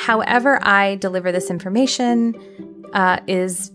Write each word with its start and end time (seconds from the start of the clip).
however 0.00 0.58
I 0.62 0.96
deliver 0.96 1.30
this 1.30 1.50
information 1.50 2.34
uh, 2.92 3.20
is 3.26 3.70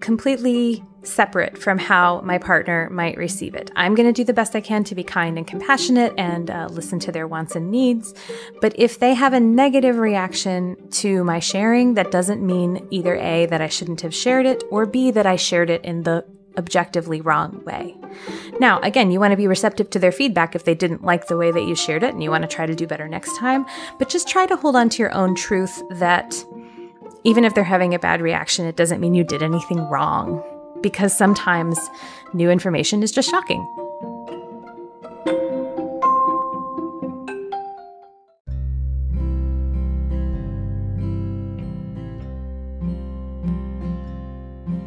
completely 0.00 0.84
separate 1.02 1.56
from 1.56 1.78
how 1.78 2.20
my 2.22 2.38
partner 2.38 2.88
might 2.90 3.16
receive 3.16 3.54
it. 3.54 3.70
I'm 3.76 3.94
going 3.94 4.08
to 4.08 4.12
do 4.12 4.24
the 4.24 4.32
best 4.32 4.54
I 4.54 4.60
can 4.60 4.84
to 4.84 4.94
be 4.94 5.04
kind 5.04 5.38
and 5.38 5.46
compassionate 5.46 6.12
and 6.18 6.50
uh, 6.50 6.68
listen 6.70 6.98
to 7.00 7.12
their 7.12 7.26
wants 7.26 7.56
and 7.56 7.70
needs. 7.70 8.12
But 8.60 8.74
if 8.78 8.98
they 8.98 9.14
have 9.14 9.32
a 9.32 9.40
negative 9.40 9.96
reaction 9.96 10.76
to 10.90 11.24
my 11.24 11.38
sharing, 11.38 11.94
that 11.94 12.10
doesn't 12.10 12.44
mean 12.44 12.86
either 12.90 13.16
A, 13.16 13.46
that 13.46 13.60
I 13.60 13.68
shouldn't 13.68 14.02
have 14.02 14.14
shared 14.14 14.46
it, 14.46 14.62
or 14.70 14.86
B, 14.86 15.10
that 15.12 15.26
I 15.26 15.36
shared 15.36 15.70
it 15.70 15.84
in 15.84 16.02
the 16.02 16.24
objectively 16.58 17.20
wrong 17.20 17.62
way. 17.64 17.96
Now, 18.58 18.80
again, 18.80 19.10
you 19.10 19.20
want 19.20 19.32
to 19.32 19.36
be 19.36 19.46
receptive 19.46 19.90
to 19.90 19.98
their 19.98 20.12
feedback 20.12 20.54
if 20.54 20.64
they 20.64 20.74
didn't 20.74 21.04
like 21.04 21.26
the 21.26 21.36
way 21.36 21.50
that 21.50 21.62
you 21.62 21.74
shared 21.74 22.02
it 22.02 22.12
and 22.12 22.22
you 22.22 22.30
want 22.30 22.42
to 22.42 22.48
try 22.48 22.66
to 22.66 22.74
do 22.74 22.86
better 22.86 23.08
next 23.08 23.36
time, 23.36 23.66
but 23.98 24.08
just 24.08 24.28
try 24.28 24.46
to 24.46 24.56
hold 24.56 24.76
on 24.76 24.88
to 24.90 25.02
your 25.02 25.12
own 25.14 25.34
truth 25.34 25.82
that 25.90 26.34
even 27.24 27.44
if 27.44 27.54
they're 27.54 27.64
having 27.64 27.94
a 27.94 27.98
bad 27.98 28.20
reaction, 28.20 28.66
it 28.66 28.76
doesn't 28.76 29.00
mean 29.00 29.14
you 29.14 29.24
did 29.24 29.42
anything 29.42 29.80
wrong 29.88 30.42
because 30.82 31.16
sometimes 31.16 31.78
new 32.32 32.50
information 32.50 33.02
is 33.02 33.12
just 33.12 33.30
shocking. 33.30 33.66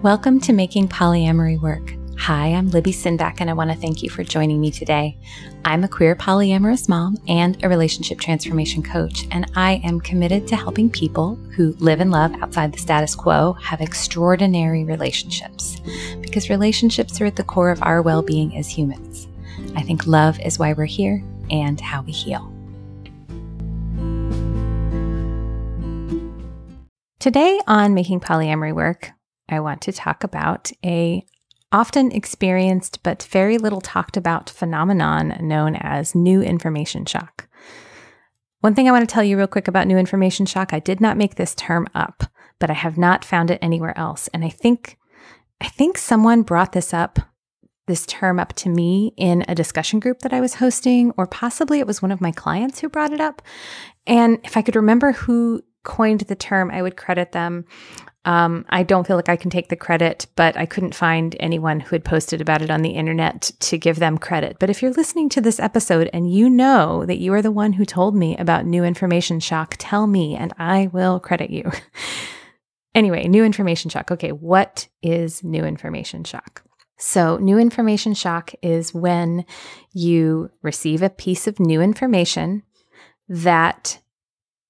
Welcome 0.02 0.42
to 0.42 0.52
Making 0.52 0.90
Polyamory 0.90 1.62
Work. 1.62 2.03
Hi, 2.18 2.54
I'm 2.54 2.70
Libby 2.70 2.94
Sinback, 2.94 3.38
and 3.40 3.50
I 3.50 3.54
want 3.54 3.70
to 3.72 3.76
thank 3.76 4.02
you 4.02 4.10
for 4.10 4.24
joining 4.24 4.62
me 4.62 4.72
today. 4.72 5.18
I'm 5.66 5.84
a 5.84 5.90
queer 5.90 6.16
polyamorous 6.16 6.88
mom 6.88 7.18
and 7.28 7.62
a 7.64 7.68
relationship 7.68 8.20
transformation 8.20 8.82
coach, 8.82 9.26
and 9.32 9.52
I 9.56 9.82
am 9.84 10.00
committed 10.00 10.48
to 10.48 10.56
helping 10.56 10.90
people 10.90 11.36
who 11.56 11.74
live 11.80 12.00
and 12.00 12.12
love 12.12 12.34
outside 12.42 12.72
the 12.72 12.80
status 12.80 13.14
quo 13.14 13.54
have 13.54 13.82
extraordinary 13.82 14.86
relationships 14.86 15.82
because 16.22 16.50
relationships 16.50 17.20
are 17.20 17.26
at 17.26 17.36
the 17.36 17.44
core 17.44 17.72
of 17.72 17.84
our 17.84 18.02
well 18.02 18.22
being 18.22 18.58
as 18.58 18.70
humans. 18.70 19.28
I 19.76 19.82
think 19.82 20.08
love 20.08 20.40
is 20.40 20.58
why 20.58 20.74
we're 20.74 20.86
here 20.86 21.22
and 21.50 21.82
how 21.82 22.04
we 22.04 22.14
heal. 22.14 22.50
Today 27.20 27.60
on 27.68 27.94
Making 27.94 28.22
Polyamory 28.22 28.74
Work, 28.74 29.12
I 29.50 29.60
want 29.60 29.82
to 29.82 29.92
talk 29.92 30.24
about 30.24 30.72
a 30.86 31.26
often 31.74 32.12
experienced 32.12 33.04
but 33.04 33.24
very 33.24 33.58
little 33.58 33.82
talked 33.82 34.16
about 34.16 34.50
phenomenon 34.50 35.36
known 35.42 35.76
as 35.76 36.16
new 36.16 36.42
information 36.42 37.06
shock. 37.06 37.48
One 38.62 38.76
thing 38.76 38.88
I 38.88 38.92
want 38.92 39.08
to 39.08 39.14
tell 39.14 39.24
you 39.24 39.38
real 39.38 39.48
quick 39.48 39.68
about 39.68 39.88
new 39.88 39.98
information 39.98 40.46
shock, 40.46 40.72
I 40.72 40.80
did 40.80 41.02
not 41.02 41.18
make 41.18 41.36
this 41.36 41.54
term 41.54 41.88
up, 41.94 42.24
but 42.60 42.70
I 42.70 42.74
have 42.74 42.98
not 42.98 43.26
found 43.26 43.52
it 43.52 43.60
anywhere 43.62 43.98
else. 43.98 44.30
And 44.30 44.46
I 44.46 44.50
think 44.50 44.98
I 45.60 45.68
think 45.68 45.98
someone 45.98 46.44
brought 46.44 46.72
this 46.72 46.94
up 46.94 47.20
this 47.88 48.06
term 48.06 48.40
up 48.40 48.54
to 48.54 48.70
me 48.70 49.14
in 49.18 49.44
a 49.48 49.56
discussion 49.56 50.00
group 50.00 50.20
that 50.20 50.34
I 50.34 50.40
was 50.40 50.56
hosting 50.56 51.12
or 51.18 51.28
possibly 51.28 51.80
it 51.80 51.88
was 51.88 52.02
one 52.02 52.12
of 52.12 52.22
my 52.22 52.32
clients 52.32 52.80
who 52.80 52.90
brought 52.90 53.12
it 53.12 53.20
up. 53.20 53.42
And 54.08 54.40
if 54.44 54.56
I 54.56 54.62
could 54.62 54.76
remember 54.76 55.12
who 55.12 55.62
coined 55.84 56.22
the 56.22 56.36
term, 56.36 56.72
I 56.72 56.82
would 56.82 56.96
credit 56.96 57.34
them. 57.34 57.66
Um, 58.26 58.66
I 58.70 58.84
don't 58.84 59.06
feel 59.06 59.18
like 59.18 59.30
I 59.30 59.36
can 59.36 59.50
take 59.50 59.68
the 59.68 59.76
credit, 59.76 60.28
but 60.36 60.56
I 60.56 60.66
couldn't 60.66 60.96
find 60.96 61.36
anyone 61.40 61.82
who 61.82 61.96
had 61.96 62.06
posted 62.06 62.40
about 62.40 62.62
it 62.62 62.72
on 62.72 62.82
the 62.82 62.92
internet 62.92 63.52
to 63.62 63.78
give 63.78 63.98
them 63.98 64.18
credit. 64.18 64.58
But 64.60 64.70
if 64.70 64.82
you're 64.82 64.92
listening 64.92 65.28
to 65.30 65.42
this 65.42 65.60
episode 65.60 66.10
and 66.14 66.34
you 66.34 66.50
know 66.50 67.06
that 67.06 67.18
you 67.18 67.34
are 67.34 67.42
the 67.42 67.52
one 67.52 67.74
who 67.74 67.86
told 67.86 68.16
me 68.16 68.38
about 68.38 68.66
new 68.66 68.84
information 68.86 69.40
shock, 69.42 69.76
tell 69.78 70.08
me 70.08 70.36
and 70.36 70.54
I 70.58 70.88
will 70.94 71.20
credit 71.20 71.50
you. 71.50 71.70
anyway, 72.96 73.28
new 73.28 73.44
information 73.44 73.90
shock. 73.90 74.10
Okay, 74.10 74.32
what 74.32 74.88
is 75.02 75.44
new 75.44 75.66
information 75.66 76.24
shock? 76.24 76.64
So, 76.98 77.36
new 77.38 77.58
information 77.58 78.14
shock 78.14 78.54
is 78.62 78.94
when 78.94 79.46
you 79.92 80.50
receive 80.62 81.02
a 81.02 81.10
piece 81.10 81.48
of 81.48 81.60
new 81.60 81.82
information 81.82 82.64
that 83.28 84.00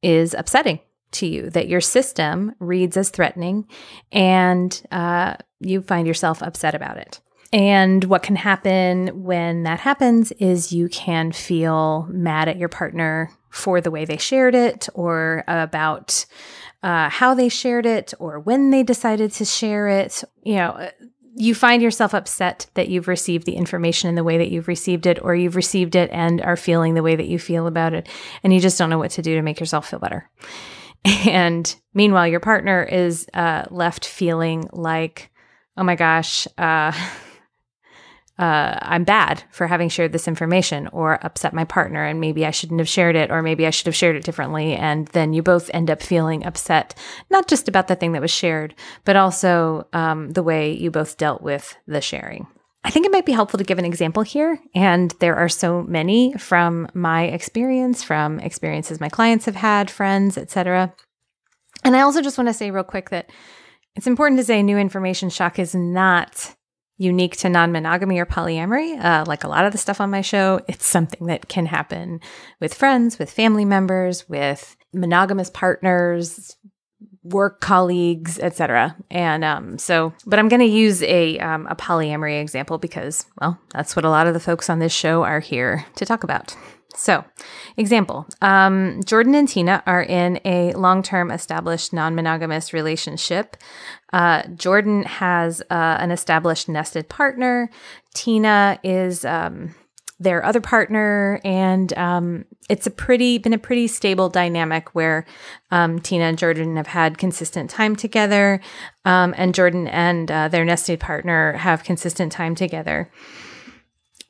is 0.01 0.33
upsetting 0.33 0.79
to 1.13 1.27
you 1.27 1.49
that 1.51 1.67
your 1.67 1.81
system 1.81 2.53
reads 2.59 2.97
as 2.97 3.09
threatening 3.09 3.67
and 4.11 4.81
uh, 4.91 5.35
you 5.59 5.81
find 5.81 6.07
yourself 6.07 6.41
upset 6.41 6.75
about 6.75 6.97
it. 6.97 7.21
And 7.51 8.03
what 8.05 8.23
can 8.23 8.35
happen 8.35 9.23
when 9.23 9.63
that 9.63 9.79
happens 9.79 10.31
is 10.33 10.73
you 10.73 10.89
can 10.89 11.31
feel 11.31 12.07
mad 12.09 12.49
at 12.49 12.57
your 12.57 12.69
partner 12.69 13.31
for 13.51 13.79
the 13.79 13.91
way 13.91 14.05
they 14.05 14.17
shared 14.17 14.55
it 14.55 14.89
or 14.95 15.43
about 15.47 16.25
uh, 16.81 17.09
how 17.09 17.35
they 17.35 17.49
shared 17.49 17.85
it 17.85 18.13
or 18.19 18.39
when 18.39 18.71
they 18.71 18.81
decided 18.81 19.31
to 19.33 19.45
share 19.45 19.87
it. 19.87 20.23
You 20.41 20.55
know, 20.55 20.89
you 21.35 21.55
find 21.55 21.81
yourself 21.81 22.13
upset 22.13 22.67
that 22.73 22.89
you've 22.89 23.07
received 23.07 23.45
the 23.45 23.55
information 23.55 24.09
in 24.09 24.15
the 24.15 24.23
way 24.23 24.37
that 24.37 24.49
you've 24.49 24.67
received 24.67 25.05
it, 25.05 25.19
or 25.21 25.35
you've 25.35 25.55
received 25.55 25.95
it 25.95 26.09
and 26.11 26.41
are 26.41 26.55
feeling 26.55 26.93
the 26.93 27.03
way 27.03 27.15
that 27.15 27.27
you 27.27 27.39
feel 27.39 27.65
about 27.65 27.93
it, 27.93 28.07
and 28.43 28.53
you 28.53 28.59
just 28.59 28.77
don't 28.77 28.89
know 28.89 28.99
what 28.99 29.11
to 29.11 29.21
do 29.21 29.35
to 29.35 29.41
make 29.41 29.59
yourself 29.59 29.89
feel 29.89 29.99
better. 29.99 30.29
And 31.05 31.73
meanwhile, 31.93 32.27
your 32.27 32.39
partner 32.39 32.83
is 32.83 33.27
uh, 33.33 33.65
left 33.69 34.05
feeling 34.05 34.69
like, 34.71 35.31
oh 35.75 35.83
my 35.83 35.95
gosh, 35.95 36.47
uh, 36.57 36.91
uh, 38.39 38.77
I'm 38.81 39.03
bad 39.03 39.43
for 39.51 39.67
having 39.67 39.89
shared 39.89 40.11
this 40.11 40.27
information 40.27 40.87
or 40.87 41.23
upset 41.25 41.53
my 41.53 41.65
partner, 41.65 42.05
and 42.05 42.19
maybe 42.19 42.45
I 42.45 42.51
shouldn't 42.51 42.79
have 42.79 42.87
shared 42.87 43.15
it, 43.15 43.31
or 43.31 43.41
maybe 43.41 43.67
I 43.67 43.69
should 43.69 43.87
have 43.87 43.95
shared 43.95 44.15
it 44.15 44.23
differently. 44.23 44.75
And 44.75 45.07
then 45.09 45.33
you 45.33 45.43
both 45.43 45.69
end 45.73 45.91
up 45.91 46.01
feeling 46.01 46.45
upset, 46.45 46.95
not 47.29 47.47
just 47.47 47.67
about 47.67 47.87
the 47.87 47.95
thing 47.95 48.13
that 48.13 48.21
was 48.21 48.31
shared, 48.31 48.73
but 49.03 49.15
also 49.15 49.87
um, 49.93 50.31
the 50.31 50.43
way 50.43 50.71
you 50.71 50.89
both 50.89 51.17
dealt 51.17 51.41
with 51.41 51.75
the 51.85 52.01
sharing. 52.01 52.47
I 52.83 52.89
think 52.89 53.05
it 53.05 53.11
might 53.11 53.25
be 53.25 53.31
helpful 53.31 53.57
to 53.57 53.63
give 53.63 53.79
an 53.79 53.85
example 53.85 54.23
here. 54.23 54.59
And 54.75 55.11
there 55.19 55.35
are 55.35 55.49
so 55.49 55.83
many 55.83 56.33
from 56.33 56.89
my 56.93 57.23
experience, 57.23 58.03
from 58.03 58.39
experiences 58.39 58.99
my 58.99 59.09
clients 59.09 59.45
have 59.45 59.55
had, 59.55 59.89
friends, 59.89 60.37
etc. 60.37 60.93
And 61.83 61.95
I 61.95 62.01
also 62.01 62.21
just 62.21 62.37
want 62.37 62.49
to 62.49 62.53
say 62.53 62.71
real 62.71 62.83
quick 62.83 63.09
that 63.09 63.29
it's 63.95 64.07
important 64.07 64.39
to 64.39 64.43
say 64.43 64.61
new 64.61 64.77
information 64.77 65.29
shock 65.29 65.59
is 65.59 65.73
not 65.73 66.55
unique 66.97 67.37
to 67.37 67.49
non 67.49 67.71
monogamy 67.71 68.19
or 68.19 68.25
polyamory. 68.25 69.03
Uh, 69.03 69.23
like 69.27 69.43
a 69.43 69.47
lot 69.47 69.65
of 69.65 69.71
the 69.71 69.77
stuff 69.77 70.01
on 70.01 70.09
my 70.09 70.21
show, 70.21 70.59
it's 70.67 70.85
something 70.85 71.27
that 71.27 71.47
can 71.47 71.65
happen 71.65 72.19
with 72.59 72.73
friends, 72.73 73.17
with 73.17 73.31
family 73.31 73.65
members, 73.65 74.27
with 74.27 74.75
monogamous 74.93 75.49
partners, 75.49 76.55
work 77.23 77.61
colleagues, 77.61 78.39
etc. 78.39 78.95
And 79.09 79.43
um, 79.43 79.77
so, 79.77 80.13
but 80.25 80.39
I'm 80.39 80.49
going 80.49 80.59
to 80.59 80.65
use 80.65 81.01
a 81.03 81.39
um, 81.39 81.67
a 81.67 81.75
polyamory 81.75 82.41
example 82.41 82.77
because, 82.77 83.25
well, 83.39 83.59
that's 83.71 83.95
what 83.95 84.05
a 84.05 84.09
lot 84.09 84.27
of 84.27 84.33
the 84.33 84.39
folks 84.39 84.69
on 84.69 84.79
this 84.79 84.93
show 84.93 85.23
are 85.23 85.39
here 85.39 85.85
to 85.95 86.05
talk 86.05 86.23
about. 86.23 86.55
So, 86.95 87.25
example 87.75 88.27
um, 88.41 89.01
Jordan 89.03 89.33
and 89.35 89.47
Tina 89.47 89.81
are 89.85 90.03
in 90.03 90.39
a 90.45 90.73
long 90.73 91.01
term 91.01 91.31
established 91.31 91.93
non 91.93 92.15
monogamous 92.15 92.73
relationship. 92.73 93.57
Uh, 94.11 94.43
Jordan 94.55 95.03
has 95.03 95.61
uh, 95.71 95.97
an 95.99 96.11
established 96.11 96.69
nested 96.69 97.09
partner. 97.09 97.69
Tina 98.13 98.79
is 98.83 99.25
um, 99.25 99.73
their 100.23 100.43
other 100.43 100.61
partner, 100.61 101.39
and 101.43 101.93
um, 101.97 102.45
it's 102.69 102.87
a 102.87 102.91
pretty 102.91 103.37
been 103.37 103.53
a 103.53 103.57
pretty 103.57 103.87
stable 103.87 104.29
dynamic 104.29 104.95
where 104.95 105.25
um, 105.71 105.99
Tina 105.99 106.25
and 106.25 106.37
Jordan 106.37 106.77
have 106.77 106.87
had 106.87 107.17
consistent 107.17 107.69
time 107.69 107.95
together, 107.95 108.61
um, 109.05 109.33
and 109.37 109.53
Jordan 109.53 109.87
and 109.87 110.31
uh, 110.31 110.47
their 110.47 110.65
nested 110.65 110.99
partner 110.99 111.53
have 111.53 111.83
consistent 111.83 112.31
time 112.31 112.55
together. 112.55 113.11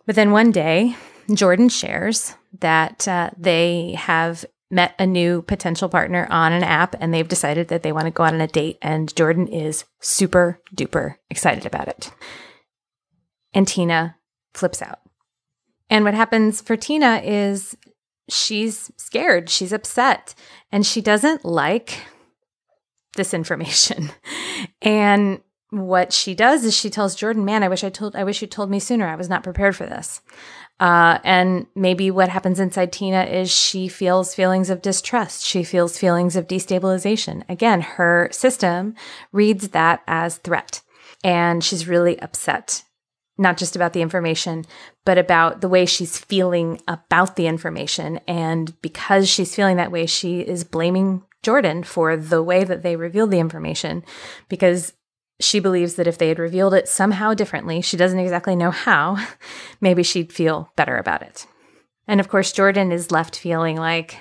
But 0.05 0.15
then 0.15 0.31
one 0.31 0.51
day, 0.51 0.95
Jordan 1.33 1.69
shares 1.69 2.35
that 2.59 3.07
uh, 3.07 3.29
they 3.37 3.95
have 3.97 4.45
met 4.69 4.95
a 4.97 5.05
new 5.05 5.43
potential 5.43 5.87
partner 5.87 6.27
on 6.31 6.51
an 6.51 6.63
app 6.63 6.95
and 6.99 7.13
they've 7.13 7.27
decided 7.27 7.67
that 7.67 7.83
they 7.83 7.91
want 7.91 8.05
to 8.05 8.11
go 8.11 8.23
out 8.23 8.33
on 8.33 8.41
a 8.41 8.47
date, 8.47 8.77
and 8.81 9.15
Jordan 9.15 9.47
is 9.47 9.85
super 10.01 10.59
duper 10.75 11.15
excited 11.29 11.65
about 11.65 11.87
it. 11.87 12.11
And 13.53 13.67
Tina 13.67 14.17
flips 14.53 14.81
out. 14.81 15.02
And 15.89 16.05
what 16.05 16.13
happens 16.13 16.61
for 16.61 16.75
Tina 16.75 17.21
is 17.23 17.77
she's 18.29 18.91
scared, 18.97 19.49
she's 19.49 19.73
upset, 19.73 20.33
and 20.71 20.85
she 20.85 21.01
doesn't 21.01 21.45
like 21.45 21.99
this 23.15 23.33
information. 23.33 24.11
and 24.81 25.41
what 25.69 26.13
she 26.13 26.35
does 26.35 26.63
is 26.63 26.75
she 26.75 26.89
tells 26.89 27.15
Jordan, 27.15 27.45
"Man, 27.45 27.63
I 27.63 27.67
wish 27.67 27.83
I 27.83 27.89
told 27.89 28.15
I 28.15 28.23
wish 28.23 28.41
you 28.41 28.47
told 28.47 28.69
me 28.69 28.79
sooner. 28.79 29.07
I 29.07 29.15
was 29.15 29.29
not 29.29 29.43
prepared 29.43 29.75
for 29.75 29.85
this." 29.85 30.21
Uh, 30.79 31.19
and 31.23 31.67
maybe 31.75 32.11
what 32.11 32.29
happens 32.29 32.59
inside 32.59 32.91
Tina 32.91 33.23
is 33.23 33.51
she 33.51 33.87
feels 33.87 34.35
feelings 34.35 34.69
of 34.69 34.81
distrust. 34.81 35.45
She 35.45 35.63
feels 35.63 35.97
feelings 35.97 36.35
of 36.35 36.47
destabilization. 36.47 37.43
Again, 37.47 37.81
her 37.81 38.29
system 38.31 38.95
reads 39.31 39.69
that 39.69 40.01
as 40.07 40.37
threat. 40.37 40.81
And 41.23 41.63
she's 41.63 41.87
really 41.87 42.19
upset 42.19 42.83
not 43.37 43.57
just 43.57 43.75
about 43.75 43.93
the 43.93 44.01
information, 44.01 44.65
but 45.05 45.17
about 45.17 45.61
the 45.61 45.69
way 45.69 45.85
she's 45.85 46.17
feeling 46.17 46.79
about 46.87 47.35
the 47.35 47.47
information. 47.47 48.19
And 48.27 48.79
because 48.81 49.27
she's 49.27 49.55
feeling 49.55 49.77
that 49.77 49.91
way, 49.91 50.05
she 50.05 50.41
is 50.41 50.63
blaming 50.63 51.23
Jordan 51.41 51.83
for 51.83 52.15
the 52.15 52.43
way 52.43 52.63
that 52.63 52.83
they 52.83 52.95
revealed 52.95 53.31
the 53.31 53.39
information 53.39 54.03
because 54.49 54.93
she 55.39 55.59
believes 55.59 55.95
that 55.95 56.07
if 56.07 56.17
they 56.17 56.29
had 56.29 56.39
revealed 56.39 56.73
it 56.73 56.87
somehow 56.87 57.33
differently, 57.33 57.81
she 57.81 57.97
doesn't 57.97 58.19
exactly 58.19 58.55
know 58.55 58.71
how, 58.71 59.17
maybe 59.81 60.03
she'd 60.03 60.31
feel 60.31 60.71
better 60.75 60.97
about 60.97 61.21
it. 61.21 61.45
And 62.07 62.19
of 62.19 62.29
course, 62.29 62.51
Jordan 62.51 62.91
is 62.91 63.11
left 63.11 63.37
feeling 63.37 63.77
like, 63.77 64.17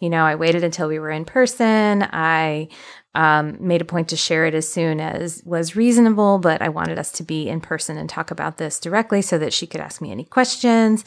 you 0.00 0.10
know, 0.10 0.24
I 0.24 0.34
waited 0.34 0.64
until 0.64 0.88
we 0.88 0.98
were 0.98 1.10
in 1.10 1.24
person. 1.24 2.02
I 2.02 2.68
um, 3.14 3.56
made 3.60 3.80
a 3.80 3.84
point 3.84 4.08
to 4.08 4.16
share 4.16 4.44
it 4.44 4.54
as 4.54 4.68
soon 4.68 5.00
as 5.00 5.42
was 5.44 5.76
reasonable, 5.76 6.38
but 6.38 6.60
I 6.60 6.68
wanted 6.68 6.98
us 6.98 7.12
to 7.12 7.22
be 7.22 7.48
in 7.48 7.60
person 7.60 7.96
and 7.96 8.08
talk 8.08 8.30
about 8.30 8.58
this 8.58 8.80
directly 8.80 9.22
so 9.22 9.38
that 9.38 9.52
she 9.52 9.66
could 9.66 9.80
ask 9.80 10.00
me 10.00 10.10
any 10.10 10.24
questions. 10.24 11.04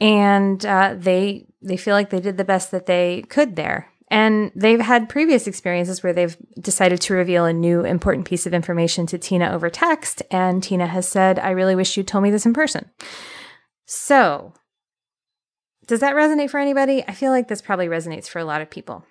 And 0.00 0.64
uh, 0.64 0.94
they 0.96 1.46
they 1.62 1.76
feel 1.76 1.94
like 1.94 2.10
they 2.10 2.20
did 2.20 2.38
the 2.38 2.44
best 2.44 2.70
that 2.70 2.86
they 2.86 3.22
could 3.28 3.56
there. 3.56 3.90
And 4.10 4.50
they've 4.56 4.80
had 4.80 5.08
previous 5.08 5.46
experiences 5.46 6.02
where 6.02 6.12
they've 6.12 6.36
decided 6.58 7.00
to 7.02 7.14
reveal 7.14 7.44
a 7.44 7.52
new 7.52 7.84
important 7.84 8.26
piece 8.26 8.44
of 8.44 8.52
information 8.52 9.06
to 9.06 9.18
Tina 9.18 9.50
over 9.52 9.70
text. 9.70 10.22
And 10.32 10.62
Tina 10.62 10.88
has 10.88 11.06
said, 11.06 11.38
I 11.38 11.50
really 11.50 11.76
wish 11.76 11.96
you 11.96 12.02
told 12.02 12.24
me 12.24 12.32
this 12.32 12.44
in 12.44 12.52
person. 12.52 12.90
So, 13.86 14.52
does 15.90 16.00
that 16.00 16.14
resonate 16.14 16.50
for 16.50 16.60
anybody? 16.60 17.02
I 17.06 17.12
feel 17.12 17.32
like 17.32 17.48
this 17.48 17.60
probably 17.60 17.88
resonates 17.88 18.28
for 18.28 18.38
a 18.38 18.44
lot 18.44 18.62
of 18.62 18.70
people. 18.70 19.04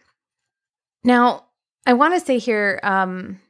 Now, 1.04 1.44
I 1.86 1.92
want 1.92 2.14
to 2.14 2.22
say 2.22 2.38
here, 2.38 2.80
um, 2.84 3.42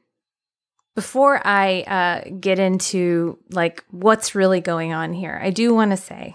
before 0.96 1.40
I 1.46 1.82
uh, 1.84 2.30
get 2.40 2.58
into 2.58 3.38
like 3.52 3.86
what's 3.92 4.34
really 4.34 4.62
going 4.62 4.94
on 4.94 5.14
here, 5.14 5.40
I 5.44 5.52
do 5.52 5.76
want 5.76 5.92
to 5.92 5.98
say 5.98 6.34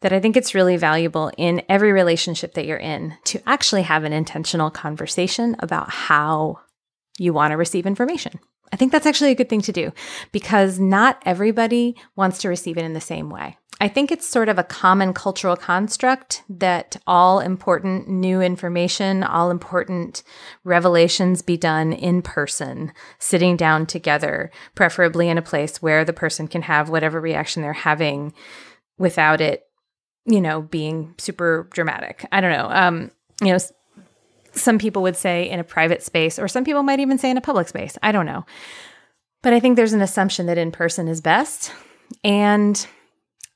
that 0.00 0.12
I 0.12 0.18
think 0.18 0.36
it's 0.36 0.56
really 0.56 0.76
valuable 0.76 1.30
in 1.38 1.62
every 1.68 1.92
relationship 1.92 2.54
that 2.54 2.66
you're 2.66 2.78
in 2.78 3.16
to 3.26 3.40
actually 3.48 3.82
have 3.82 4.02
an 4.02 4.12
intentional 4.12 4.72
conversation 4.72 5.54
about 5.60 5.88
how 5.88 6.58
you 7.16 7.32
want 7.32 7.52
to 7.52 7.56
receive 7.56 7.86
information. 7.86 8.40
I 8.72 8.76
think 8.76 8.90
that's 8.90 9.06
actually 9.06 9.30
a 9.30 9.36
good 9.36 9.48
thing 9.48 9.60
to 9.60 9.72
do 9.72 9.92
because 10.32 10.80
not 10.80 11.22
everybody 11.24 11.94
wants 12.16 12.38
to 12.38 12.48
receive 12.48 12.76
it 12.76 12.84
in 12.84 12.92
the 12.92 13.00
same 13.00 13.30
way. 13.30 13.56
I 13.80 13.88
think 13.88 14.12
it's 14.12 14.26
sort 14.26 14.48
of 14.48 14.58
a 14.58 14.64
common 14.64 15.12
cultural 15.12 15.56
construct 15.56 16.42
that 16.48 16.96
all 17.06 17.40
important 17.40 18.08
new 18.08 18.40
information, 18.40 19.24
all 19.24 19.50
important 19.50 20.22
revelations 20.62 21.42
be 21.42 21.56
done 21.56 21.92
in 21.92 22.22
person, 22.22 22.92
sitting 23.18 23.56
down 23.56 23.86
together, 23.86 24.50
preferably 24.74 25.28
in 25.28 25.38
a 25.38 25.42
place 25.42 25.82
where 25.82 26.04
the 26.04 26.12
person 26.12 26.46
can 26.46 26.62
have 26.62 26.88
whatever 26.88 27.20
reaction 27.20 27.62
they're 27.62 27.72
having 27.72 28.32
without 28.96 29.40
it, 29.40 29.64
you 30.24 30.40
know, 30.40 30.62
being 30.62 31.14
super 31.18 31.68
dramatic. 31.72 32.26
I 32.30 32.40
don't 32.40 32.52
know. 32.52 32.68
Um, 32.70 33.10
you 33.42 33.52
know, 33.52 33.58
some 34.52 34.78
people 34.78 35.02
would 35.02 35.16
say 35.16 35.50
in 35.50 35.58
a 35.58 35.64
private 35.64 36.02
space, 36.02 36.38
or 36.38 36.46
some 36.46 36.64
people 36.64 36.84
might 36.84 37.00
even 37.00 37.18
say 37.18 37.28
in 37.28 37.36
a 37.36 37.42
public 37.42 37.66
space. 37.66 37.98
I 38.04 38.12
don't 38.12 38.26
know. 38.26 38.46
But 39.42 39.52
I 39.52 39.58
think 39.58 39.74
there's 39.76 39.92
an 39.92 40.00
assumption 40.00 40.46
that 40.46 40.58
in 40.58 40.70
person 40.70 41.08
is 41.08 41.20
best. 41.20 41.72
And 42.22 42.86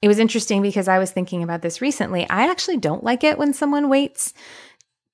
it 0.01 0.09
was 0.09 0.19
interesting 0.19 0.63
because 0.63 0.89
I 0.89 0.99
was 0.99 1.11
thinking 1.11 1.43
about 1.43 1.63
this 1.63 1.81
recently. 1.81 2.29
I 2.29 2.49
actually 2.51 2.77
don't 2.77 3.05
like 3.05 3.25
it 3.25 3.39
when 3.39 3.53
someone 3.53 3.89
waits 3.89 4.33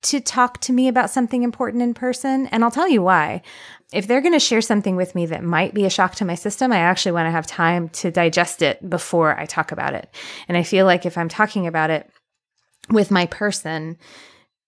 to 0.03 0.19
talk 0.19 0.61
to 0.61 0.71
me 0.71 0.87
about 0.87 1.09
something 1.09 1.41
important 1.41 1.81
in 1.81 1.95
person. 1.95 2.45
And 2.47 2.63
I'll 2.63 2.71
tell 2.71 2.87
you 2.87 3.01
why. 3.01 3.41
If 3.91 4.05
they're 4.07 4.21
going 4.21 4.33
to 4.33 4.39
share 4.39 4.61
something 4.61 4.95
with 4.95 5.15
me 5.15 5.25
that 5.27 5.43
might 5.43 5.73
be 5.73 5.85
a 5.85 5.89
shock 5.89 6.15
to 6.15 6.25
my 6.25 6.35
system, 6.35 6.71
I 6.71 6.77
actually 6.77 7.13
want 7.13 7.25
to 7.27 7.31
have 7.31 7.47
time 7.47 7.89
to 7.89 8.11
digest 8.11 8.61
it 8.61 8.87
before 8.87 9.39
I 9.39 9.45
talk 9.45 9.71
about 9.71 9.95
it. 9.95 10.13
And 10.47 10.57
I 10.57 10.63
feel 10.63 10.85
like 10.85 11.05
if 11.05 11.17
I'm 11.17 11.29
talking 11.29 11.65
about 11.65 11.89
it 11.89 12.09
with 12.89 13.09
my 13.09 13.25
person, 13.25 13.97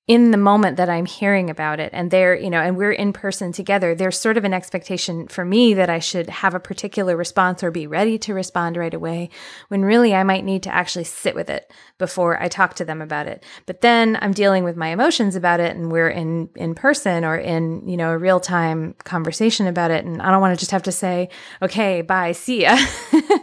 in 0.07 0.31
the 0.31 0.37
moment 0.37 0.77
that 0.77 0.89
I'm 0.89 1.05
hearing 1.05 1.49
about 1.49 1.81
it 1.81 1.89
and 1.91 2.09
they're, 2.09 2.33
you 2.33 2.49
know, 2.49 2.61
and 2.61 2.77
we're 2.77 2.93
in 2.93 3.11
person 3.11 3.51
together, 3.51 3.93
there's 3.93 4.17
sort 4.17 4.37
of 4.37 4.45
an 4.45 4.53
expectation 4.53 5.27
for 5.27 5.43
me 5.43 5.73
that 5.73 5.89
I 5.89 5.99
should 5.99 6.29
have 6.29 6.53
a 6.53 6.61
particular 6.61 7.17
response 7.17 7.61
or 7.61 7.71
be 7.71 7.87
ready 7.87 8.17
to 8.19 8.33
respond 8.33 8.77
right 8.77 8.93
away 8.93 9.29
when 9.67 9.83
really 9.83 10.15
I 10.15 10.23
might 10.23 10.45
need 10.45 10.63
to 10.63 10.73
actually 10.73 11.03
sit 11.03 11.35
with 11.35 11.49
it 11.49 11.73
before 11.97 12.41
I 12.41 12.47
talk 12.47 12.75
to 12.75 12.85
them 12.85 13.01
about 13.01 13.27
it. 13.27 13.43
But 13.65 13.81
then 13.81 14.17
I'm 14.21 14.31
dealing 14.31 14.63
with 14.63 14.77
my 14.77 14.87
emotions 14.87 15.35
about 15.35 15.59
it 15.59 15.75
and 15.75 15.91
we're 15.91 16.09
in 16.09 16.49
in 16.55 16.73
person 16.73 17.25
or 17.25 17.35
in, 17.35 17.85
you 17.85 17.97
know, 17.97 18.11
a 18.11 18.17
real-time 18.17 18.95
conversation 19.03 19.67
about 19.67 19.91
it 19.91 20.05
and 20.05 20.21
I 20.21 20.31
don't 20.31 20.39
want 20.39 20.57
to 20.57 20.59
just 20.59 20.71
have 20.71 20.83
to 20.83 20.91
say, 20.93 21.27
"Okay, 21.61 22.01
bye, 22.01 22.31
see 22.31 22.61
ya." 22.61 22.77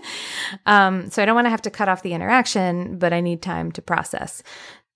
um, 0.66 1.10
so 1.10 1.22
I 1.22 1.26
don't 1.26 1.34
want 1.34 1.44
to 1.44 1.50
have 1.50 1.62
to 1.62 1.70
cut 1.70 1.90
off 1.90 2.02
the 2.02 2.14
interaction, 2.14 2.98
but 2.98 3.12
I 3.12 3.20
need 3.20 3.42
time 3.42 3.70
to 3.72 3.82
process. 3.82 4.42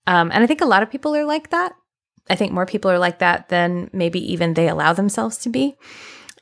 Um, 0.09 0.31
and 0.33 0.43
I 0.43 0.47
think 0.47 0.61
a 0.61 0.65
lot 0.65 0.81
of 0.81 0.89
people 0.89 1.15
are 1.15 1.23
like 1.23 1.51
that. 1.51 1.73
I 2.31 2.35
think 2.35 2.51
more 2.51 2.65
people 2.65 2.89
are 2.89 2.97
like 2.97 3.19
that 3.19 3.49
than 3.49 3.91
maybe 3.93 4.19
even 4.33 4.55
they 4.55 4.67
allow 4.67 4.91
themselves 4.91 5.37
to 5.39 5.49
be. 5.49 5.77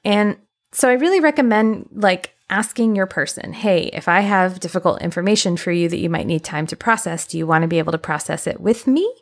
And 0.05 0.37
so 0.71 0.87
I 0.87 0.93
really 0.93 1.19
recommend 1.19 1.89
like 1.91 2.33
asking 2.49 2.95
your 2.95 3.07
person, 3.07 3.51
hey, 3.51 3.89
if 3.91 4.07
I 4.07 4.21
have 4.21 4.61
difficult 4.61 5.01
information 5.01 5.57
for 5.57 5.73
you 5.73 5.89
that 5.89 5.99
you 5.99 6.09
might 6.09 6.27
need 6.27 6.45
time 6.45 6.65
to 6.67 6.77
process, 6.77 7.27
do 7.27 7.37
you 7.37 7.45
want 7.45 7.63
to 7.63 7.67
be 7.67 7.79
able 7.79 7.91
to 7.91 7.97
process 7.97 8.47
it 8.47 8.61
with 8.61 8.87
me? 8.87 9.13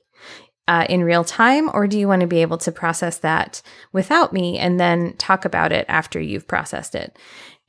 Uh, 0.67 0.83
in 0.89 1.03
real 1.03 1.23
time, 1.23 1.69
or 1.75 1.85
do 1.85 1.97
you 1.99 2.07
want 2.07 2.21
to 2.21 2.27
be 2.27 2.41
able 2.41 2.57
to 2.57 2.71
process 2.71 3.19
that 3.19 3.61
without 3.93 4.33
me 4.33 4.57
and 4.57 4.79
then 4.79 5.15
talk 5.17 5.45
about 5.45 5.71
it 5.71 5.85
after 5.87 6.19
you've 6.19 6.47
processed 6.47 6.95
it? 6.95 7.15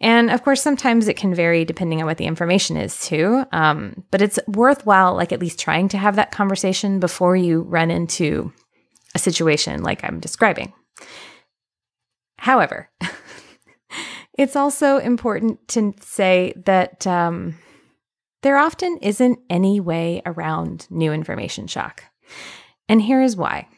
And 0.00 0.31
of 0.31 0.43
course, 0.43 0.62
sometimes 0.62 1.08
it 1.08 1.16
can 1.16 1.34
vary 1.34 1.64
depending 1.64 2.00
on 2.00 2.06
what 2.06 2.19
the 2.19 2.26
information 2.26 2.76
is, 2.76 3.00
too. 3.00 3.44
Um, 3.52 4.04
but 4.10 4.20
it's 4.20 4.38
worthwhile, 4.46 5.14
like 5.14 5.32
at 5.32 5.40
least 5.40 5.58
trying 5.58 5.88
to 5.88 5.98
have 5.98 6.16
that 6.16 6.32
conversation 6.32 7.00
before 7.00 7.34
you 7.34 7.62
run 7.62 7.90
into 7.90 8.52
a 9.14 9.19
situation 9.19 9.82
like 9.82 10.04
I'm 10.04 10.20
describing. 10.20 10.72
However, 12.38 12.90
it's 14.38 14.56
also 14.56 14.98
important 14.98 15.66
to 15.69 15.94
say 16.00 16.52
that 16.66 17.06
um, 17.06 17.56
there 18.42 18.58
often 18.58 18.99
isn't 18.99 19.38
any 19.49 19.81
way 19.81 20.20
around 20.26 20.87
new 20.90 21.12
information 21.12 21.66
shock. 21.66 22.04
And 22.88 23.00
here 23.00 23.22
is 23.22 23.37
why. 23.37 23.69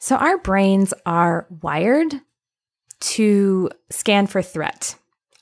So, 0.00 0.16
our 0.16 0.38
brains 0.38 0.94
are 1.04 1.46
wired 1.60 2.14
to 3.00 3.70
scan 3.90 4.26
for 4.26 4.40
threat 4.40 4.94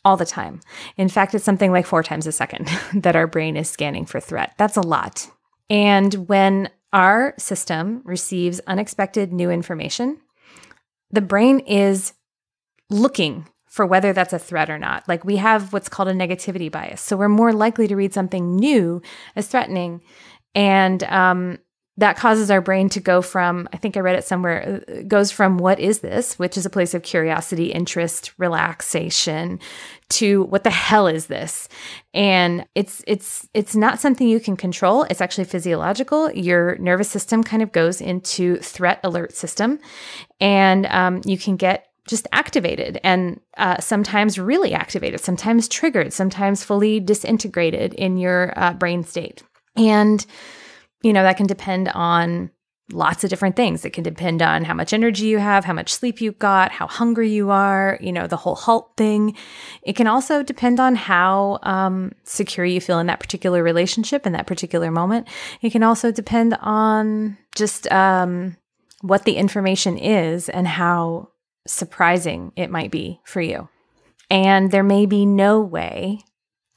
all 0.05 0.17
the 0.17 0.27
time. 0.27 0.61
In 0.97 1.09
fact, 1.09 1.35
it's 1.35 1.45
something 1.45 1.73
like 1.73 1.87
four 1.87 2.03
times 2.03 2.27
a 2.27 2.33
second 2.33 2.71
that 2.95 3.17
our 3.17 3.27
brain 3.27 3.57
is 3.57 3.69
scanning 3.69 4.07
for 4.07 4.21
threat. 4.21 4.55
That's 4.57 4.77
a 4.77 4.83
lot. 4.83 5.31
And 5.71 6.29
when 6.29 6.71
our 6.93 7.35
system 7.39 8.03
receives 8.05 8.61
unexpected 8.67 9.33
new 9.33 9.51
information, 9.51 10.19
the 11.11 11.21
brain 11.21 11.61
is 11.61 12.15
looking 12.91 13.47
for 13.67 13.85
whether 13.85 14.13
that's 14.13 14.33
a 14.33 14.39
threat 14.39 14.71
or 14.71 14.79
not. 14.79 15.07
Like 15.09 15.25
we 15.25 15.37
have 15.37 15.73
what's 15.73 15.89
called 15.89 16.09
a 16.09 16.13
negativity 16.13 16.71
bias. 16.73 17.01
So 17.03 17.17
we're 17.17 17.29
more 17.29 17.53
likely 17.53 17.87
to 17.89 17.97
read 17.97 18.15
something 18.15 18.57
new 18.57 19.03
as 19.37 19.47
threatening. 19.47 20.01
And 20.55 21.03
um, 21.05 21.59
that 21.99 22.17
causes 22.17 22.49
our 22.49 22.61
brain 22.61 22.89
to 22.91 23.01
go 23.01 23.21
from, 23.21 23.69
I 23.73 23.77
think 23.77 23.97
I 23.97 24.01
read 24.01 24.15
it 24.15 24.25
somewhere, 24.25 24.83
uh, 24.89 25.03
goes 25.03 25.33
from 25.33 25.59
what 25.59 25.81
is 25.81 25.99
this, 25.99 26.39
which 26.39 26.57
is 26.57 26.65
a 26.65 26.71
place 26.71 26.95
of 26.95 27.03
curiosity, 27.03 27.73
interest, 27.73 28.33
relaxation, 28.39 29.59
to 30.11 30.45
what 30.45 30.63
the 30.63 30.71
hell 30.71 31.09
is 31.09 31.27
this? 31.27 31.69
And 32.15 32.65
it's 32.77 33.03
it's 33.07 33.49
it's 33.53 33.75
not 33.75 33.99
something 33.99 34.29
you 34.29 34.39
can 34.39 34.57
control. 34.57 35.03
It's 35.11 35.21
actually 35.21 35.45
physiological. 35.45 36.31
Your 36.31 36.79
nervous 36.79 37.11
system 37.11 37.43
kind 37.43 37.63
of 37.63 37.73
goes 37.73 38.01
into 38.01 38.57
threat 38.59 39.01
alert 39.03 39.35
system, 39.35 39.81
and 40.41 40.87
um, 40.87 41.21
you 41.25 41.37
can 41.37 41.57
get 41.57 41.89
just 42.07 42.29
activated 42.33 43.01
and 43.03 43.41
uh, 43.59 43.79
sometimes 43.81 44.39
really 44.39 44.73
activated, 44.73 45.21
sometimes 45.21 45.69
triggered, 45.69 46.13
sometimes 46.13 46.65
fully 46.65 47.01
disintegrated 47.01 47.93
in 47.95 48.17
your 48.17 48.53
uh, 48.57 48.73
brain 48.73 49.03
state. 49.05 49.43
And 49.77 50.25
you 51.03 51.13
know, 51.13 51.23
that 51.23 51.37
can 51.37 51.47
depend 51.47 51.89
on 51.89 52.51
lots 52.91 53.23
of 53.23 53.31
different 53.31 53.57
things. 53.57 53.85
It 53.85 53.93
can 53.93 54.03
depend 54.03 54.41
on 54.41 54.65
how 54.65 54.75
much 54.75 54.93
energy 54.93 55.27
you 55.27 55.39
have, 55.39 55.65
how 55.65 55.73
much 55.73 55.93
sleep 55.93 56.21
you've 56.21 56.39
got, 56.39 56.73
how 56.73 56.87
hungry 56.87 57.31
you 57.31 57.51
are, 57.51 57.99
you 58.01 58.13
know, 58.13 58.27
the 58.27 58.37
whole 58.37 58.55
halt 58.55 58.93
thing. 58.97 59.37
It 59.83 59.95
can 59.95 60.07
also 60.07 60.43
depend 60.43 60.81
on 60.81 60.95
how 60.95 61.59
um, 61.63 62.13
secure 62.25 62.65
you 62.65 62.81
feel 62.81 62.99
in 62.99 63.07
that 63.07 63.21
particular 63.21 63.63
relationship 63.63 64.27
in 64.27 64.33
that 64.33 64.47
particular 64.47 64.91
moment. 64.91 65.29
It 65.61 65.71
can 65.71 65.83
also 65.83 66.11
depend 66.11 66.57
on 66.61 67.37
just 67.55 67.91
um, 67.93 68.57
what 69.03 69.25
the 69.25 69.37
information 69.37 69.99
is 69.99 70.49
and 70.49 70.67
how 70.67 71.29
surprising 71.67 72.53
it 72.57 72.71
might 72.71 72.91
be 72.91 73.21
for 73.25 73.43
you. 73.43 73.69
And 74.31 74.71
there 74.71 74.83
may 74.83 75.07
be 75.07 75.27
no 75.27 75.61
way 75.61 76.21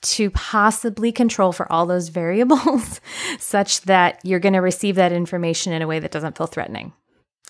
to 0.01 0.31
possibly 0.31 1.11
control 1.11 1.51
for 1.51 1.71
all 1.71 1.85
those 1.85 2.09
variables 2.09 2.99
such 3.39 3.81
that 3.81 4.19
you're 4.23 4.39
going 4.39 4.53
to 4.53 4.59
receive 4.59 4.95
that 4.95 5.11
information 5.11 5.73
in 5.73 5.81
a 5.81 5.87
way 5.87 5.99
that 5.99 6.11
doesn't 6.11 6.37
feel 6.37 6.47
threatening. 6.47 6.93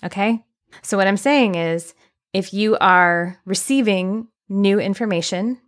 Okay? 0.04 0.44
So, 0.82 0.96
what 0.96 1.06
I'm 1.06 1.16
saying 1.16 1.54
is 1.54 1.94
if 2.32 2.52
you 2.54 2.76
are 2.78 3.38
receiving 3.44 4.28
new 4.48 4.78
information 4.78 5.58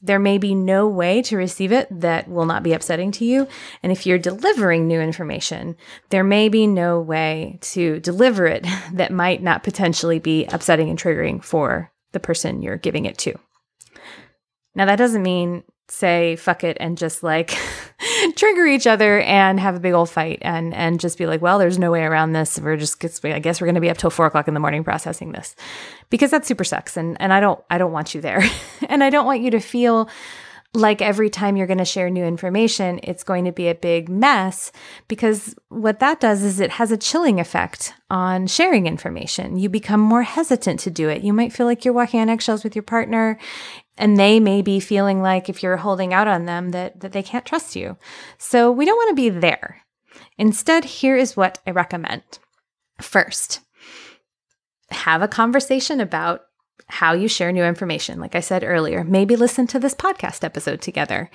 There 0.00 0.20
may 0.20 0.38
be 0.38 0.54
no 0.54 0.86
way 0.86 1.22
to 1.22 1.36
receive 1.36 1.72
it 1.72 1.88
that 1.90 2.28
will 2.28 2.46
not 2.46 2.62
be 2.62 2.72
upsetting 2.72 3.10
to 3.12 3.24
you. 3.24 3.48
And 3.82 3.90
if 3.90 4.06
you're 4.06 4.18
delivering 4.18 4.86
new 4.86 5.00
information, 5.00 5.76
there 6.10 6.22
may 6.22 6.48
be 6.48 6.68
no 6.68 7.00
way 7.00 7.58
to 7.62 7.98
deliver 7.98 8.46
it 8.46 8.64
that 8.92 9.10
might 9.12 9.42
not 9.42 9.64
potentially 9.64 10.20
be 10.20 10.44
upsetting 10.46 10.88
and 10.88 10.98
triggering 10.98 11.42
for 11.42 11.90
the 12.12 12.20
person 12.20 12.62
you're 12.62 12.76
giving 12.76 13.06
it 13.06 13.18
to. 13.18 13.34
Now, 14.76 14.86
that 14.86 14.96
doesn't 14.96 15.22
mean 15.22 15.64
say 15.90 16.36
fuck 16.36 16.64
it 16.64 16.76
and 16.80 16.98
just 16.98 17.22
like 17.22 17.56
trigger 18.36 18.66
each 18.66 18.86
other 18.86 19.20
and 19.20 19.58
have 19.58 19.74
a 19.74 19.80
big 19.80 19.94
old 19.94 20.10
fight 20.10 20.38
and 20.42 20.74
and 20.74 21.00
just 21.00 21.16
be 21.16 21.26
like 21.26 21.40
well 21.40 21.58
there's 21.58 21.78
no 21.78 21.90
way 21.90 22.02
around 22.02 22.32
this 22.32 22.58
we're 22.60 22.76
just 22.76 23.02
i 23.24 23.38
guess 23.38 23.60
we're 23.60 23.66
going 23.66 23.74
to 23.74 23.80
be 23.80 23.90
up 23.90 23.96
till 23.96 24.10
four 24.10 24.26
o'clock 24.26 24.48
in 24.48 24.54
the 24.54 24.60
morning 24.60 24.84
processing 24.84 25.32
this 25.32 25.56
because 26.10 26.30
that 26.30 26.44
super 26.44 26.64
sucks 26.64 26.96
and 26.96 27.16
and 27.20 27.32
i 27.32 27.40
don't 27.40 27.62
i 27.70 27.78
don't 27.78 27.92
want 27.92 28.14
you 28.14 28.20
there 28.20 28.42
and 28.88 29.02
i 29.02 29.10
don't 29.10 29.26
want 29.26 29.40
you 29.40 29.50
to 29.50 29.60
feel 29.60 30.08
like 30.74 31.00
every 31.00 31.30
time 31.30 31.56
you're 31.56 31.66
going 31.66 31.78
to 31.78 31.84
share 31.84 32.10
new 32.10 32.24
information, 32.24 33.00
it's 33.02 33.24
going 33.24 33.46
to 33.46 33.52
be 33.52 33.68
a 33.68 33.74
big 33.74 34.08
mess 34.08 34.70
because 35.08 35.54
what 35.68 35.98
that 36.00 36.20
does 36.20 36.42
is 36.42 36.60
it 36.60 36.72
has 36.72 36.92
a 36.92 36.96
chilling 36.96 37.40
effect 37.40 37.94
on 38.10 38.46
sharing 38.46 38.86
information. 38.86 39.56
You 39.56 39.70
become 39.70 40.00
more 40.00 40.22
hesitant 40.22 40.80
to 40.80 40.90
do 40.90 41.08
it. 41.08 41.22
You 41.22 41.32
might 41.32 41.54
feel 41.54 41.66
like 41.66 41.84
you're 41.84 41.94
walking 41.94 42.20
on 42.20 42.28
eggshells 42.28 42.64
with 42.64 42.76
your 42.76 42.82
partner 42.82 43.38
and 43.98 44.16
they 44.16 44.40
may 44.40 44.62
be 44.62 44.80
feeling 44.80 45.20
like 45.20 45.48
if 45.48 45.62
you're 45.62 45.76
holding 45.76 46.14
out 46.14 46.28
on 46.28 46.46
them 46.46 46.70
that, 46.70 47.00
that 47.00 47.12
they 47.12 47.22
can't 47.22 47.44
trust 47.44 47.76
you. 47.76 47.96
So 48.38 48.70
we 48.70 48.84
don't 48.84 48.96
want 48.96 49.10
to 49.10 49.22
be 49.22 49.28
there. 49.28 49.82
Instead, 50.38 50.84
here 50.84 51.16
is 51.16 51.36
what 51.36 51.58
I 51.66 51.72
recommend. 51.72 52.22
First, 53.00 53.60
have 54.90 55.22
a 55.22 55.28
conversation 55.28 56.00
about 56.00 56.42
how 56.86 57.12
you 57.12 57.28
share 57.28 57.52
new 57.52 57.64
information. 57.64 58.20
Like 58.20 58.34
I 58.34 58.40
said 58.40 58.64
earlier, 58.64 59.04
maybe 59.04 59.36
listen 59.36 59.66
to 59.68 59.78
this 59.78 59.94
podcast 59.94 60.42
episode 60.42 60.80
together 60.80 61.30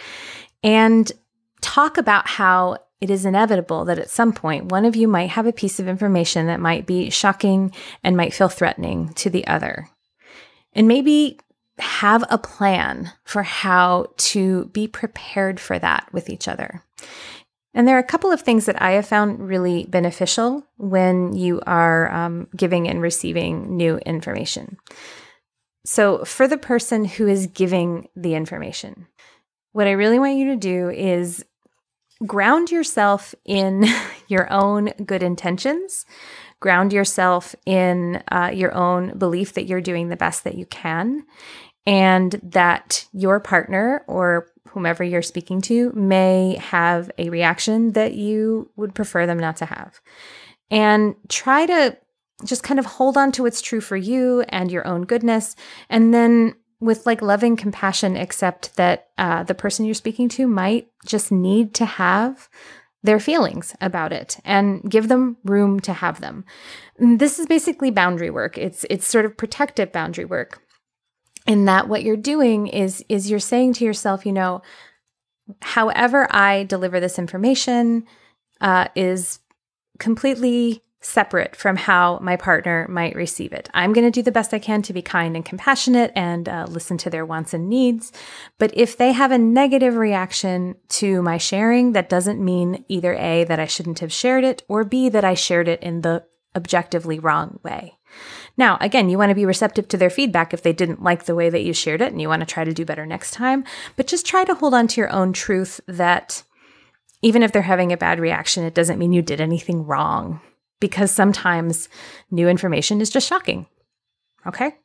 and 0.63 1.11
talk 1.61 1.97
about 1.97 2.27
how 2.27 2.77
it 2.99 3.09
is 3.09 3.25
inevitable 3.25 3.85
that 3.85 3.99
at 3.99 4.09
some 4.09 4.31
point 4.31 4.71
one 4.71 4.85
of 4.85 4.95
you 4.95 5.07
might 5.07 5.29
have 5.29 5.45
a 5.45 5.53
piece 5.53 5.79
of 5.79 5.87
information 5.87 6.47
that 6.47 6.59
might 6.59 6.85
be 6.85 7.09
shocking 7.09 7.73
and 8.03 8.17
might 8.17 8.33
feel 8.33 8.49
threatening 8.49 9.09
to 9.15 9.29
the 9.29 9.45
other. 9.45 9.89
And 10.73 10.87
maybe 10.87 11.37
have 11.79 12.23
a 12.29 12.37
plan 12.37 13.11
for 13.23 13.43
how 13.43 14.07
to 14.17 14.65
be 14.65 14.87
prepared 14.87 15.59
for 15.59 15.79
that 15.79 16.07
with 16.13 16.29
each 16.29 16.47
other. 16.47 16.83
And 17.73 17.87
there 17.87 17.95
are 17.95 17.99
a 17.99 18.03
couple 18.03 18.31
of 18.31 18.41
things 18.41 18.65
that 18.65 18.81
I 18.81 18.91
have 18.91 19.07
found 19.07 19.47
really 19.47 19.85
beneficial 19.85 20.63
when 20.77 21.35
you 21.35 21.59
are 21.65 22.11
um, 22.11 22.47
giving 22.55 22.87
and 22.87 23.01
receiving 23.01 23.75
new 23.75 23.97
information. 23.97 24.77
So, 25.85 26.23
for 26.23 26.47
the 26.47 26.57
person 26.57 27.03
who 27.03 27.27
is 27.27 27.47
giving 27.47 28.07
the 28.15 28.35
information, 28.35 29.07
what 29.71 29.87
I 29.87 29.91
really 29.91 30.19
want 30.19 30.37
you 30.37 30.45
to 30.47 30.55
do 30.55 30.89
is 30.89 31.43
ground 32.25 32.71
yourself 32.71 33.35
in 33.43 33.85
your 34.27 34.51
own 34.51 34.91
good 35.05 35.23
intentions, 35.23 36.05
ground 36.63 36.93
yourself 36.93 37.53
in 37.65 38.23
uh, 38.31 38.49
your 38.53 38.73
own 38.73 39.17
belief 39.17 39.51
that 39.53 39.65
you're 39.65 39.81
doing 39.81 40.07
the 40.07 40.15
best 40.15 40.45
that 40.45 40.55
you 40.55 40.65
can, 40.67 41.25
and 41.85 42.39
that 42.41 43.05
your 43.11 43.41
partner 43.41 44.05
or 44.07 44.47
whomever 44.69 45.03
you're 45.03 45.21
speaking 45.21 45.59
to 45.61 45.91
may 45.91 46.55
have 46.61 47.11
a 47.17 47.29
reaction 47.29 47.91
that 47.91 48.13
you 48.13 48.71
would 48.77 48.95
prefer 48.95 49.25
them 49.25 49.37
not 49.37 49.57
to 49.57 49.65
have. 49.65 49.99
And 50.71 51.15
try 51.27 51.65
to 51.65 51.97
just 52.45 52.63
kind 52.63 52.79
of 52.79 52.85
hold 52.85 53.17
on 53.17 53.33
to 53.33 53.43
what's 53.43 53.61
true 53.61 53.81
for 53.81 53.97
you 53.97 54.45
and 54.47 54.71
your 54.71 54.87
own 54.87 55.01
goodness. 55.01 55.57
And 55.89 56.13
then 56.13 56.55
with 56.79 57.05
like 57.05 57.21
loving 57.21 57.57
compassion, 57.57 58.15
accept 58.15 58.77
that 58.77 59.09
uh, 59.17 59.43
the 59.43 59.53
person 59.53 59.83
you're 59.83 59.93
speaking 59.93 60.29
to 60.29 60.47
might 60.47 60.87
just 61.05 61.29
need 61.29 61.73
to 61.75 61.85
have 61.85 62.47
their 63.03 63.19
feelings 63.19 63.75
about 63.81 64.13
it 64.13 64.37
and 64.45 64.89
give 64.89 65.09
them 65.09 65.37
room 65.43 65.79
to 65.81 65.93
have 65.93 66.21
them. 66.21 66.45
This 66.97 67.37
is 67.37 67.45
basically 67.45 67.91
boundary 67.91 68.29
work. 68.29 68.57
It's 68.57 68.85
it's 68.89 69.07
sort 69.07 69.25
of 69.25 69.37
protective 69.37 69.91
boundary 69.91 70.25
work. 70.25 70.61
In 71.45 71.65
that 71.65 71.89
what 71.89 72.03
you're 72.03 72.15
doing 72.15 72.67
is 72.67 73.03
is 73.09 73.29
you're 73.29 73.39
saying 73.39 73.73
to 73.73 73.85
yourself, 73.85 74.25
you 74.25 74.31
know, 74.31 74.61
however 75.61 76.27
I 76.33 76.63
deliver 76.63 76.99
this 76.99 77.19
information 77.19 78.05
uh, 78.61 78.87
is 78.95 79.39
completely 79.99 80.81
separate 81.03 81.55
from 81.55 81.75
how 81.75 82.17
my 82.21 82.35
partner 82.35 82.87
might 82.89 83.15
receive 83.15 83.53
it. 83.53 83.69
I'm 83.73 83.93
going 83.93 84.05
to 84.05 84.11
do 84.11 84.23
the 84.23 84.31
best 84.31 84.53
I 84.53 84.59
can 84.59 84.81
to 84.83 84.93
be 84.93 85.01
kind 85.01 85.35
and 85.35 85.45
compassionate 85.45 86.11
and 86.15 86.47
uh, 86.47 86.65
listen 86.69 86.97
to 86.99 87.09
their 87.09 87.25
wants 87.25 87.53
and 87.53 87.69
needs. 87.69 88.11
But 88.57 88.71
if 88.73 88.97
they 88.97 89.11
have 89.11 89.31
a 89.31 89.37
negative 89.37 89.95
reaction 89.95 90.75
to 90.89 91.21
my 91.21 91.37
sharing, 91.37 91.91
that 91.93 92.09
doesn't 92.09 92.43
mean 92.43 92.85
either 92.87 93.13
A, 93.15 93.43
that 93.43 93.59
I 93.59 93.65
shouldn't 93.65 93.99
have 93.99 94.13
shared 94.13 94.43
it, 94.43 94.63
or 94.67 94.83
B, 94.83 95.09
that 95.09 95.25
I 95.25 95.33
shared 95.33 95.67
it 95.67 95.81
in 95.83 96.01
the 96.01 96.23
objectively 96.55 97.19
wrong 97.19 97.59
way. 97.63 97.97
Now, 98.55 98.77
again, 98.79 99.09
you 99.09 99.17
want 99.17 99.29
to 99.29 99.35
be 99.35 99.45
receptive 99.45 99.87
to 99.89 99.97
their 99.97 100.11
feedback 100.11 100.53
if 100.53 100.61
they 100.61 100.73
didn't 100.73 101.01
like 101.01 101.25
the 101.25 101.35
way 101.35 101.49
that 101.49 101.63
you 101.63 101.73
shared 101.73 102.01
it 102.01 102.11
and 102.11 102.21
you 102.21 102.29
want 102.29 102.41
to 102.41 102.45
try 102.45 102.63
to 102.63 102.73
do 102.73 102.85
better 102.85 103.05
next 103.05 103.31
time. 103.31 103.63
But 103.95 104.07
just 104.07 104.25
try 104.25 104.45
to 104.45 104.53
hold 104.53 104.73
on 104.73 104.87
to 104.89 105.01
your 105.01 105.11
own 105.11 105.33
truth 105.33 105.81
that 105.87 106.43
even 107.23 107.41
if 107.41 107.51
they're 107.51 107.63
having 107.63 107.91
a 107.91 107.97
bad 107.97 108.19
reaction, 108.19 108.63
it 108.63 108.75
doesn't 108.75 108.99
mean 108.99 109.13
you 109.13 109.23
did 109.23 109.41
anything 109.41 109.85
wrong 109.85 110.39
because 110.83 111.11
sometimes 111.11 111.87
new 112.29 112.49
information 112.49 112.99
is 112.99 113.09
just 113.09 113.25
shocking. 113.25 113.67
Okay? 114.45 114.75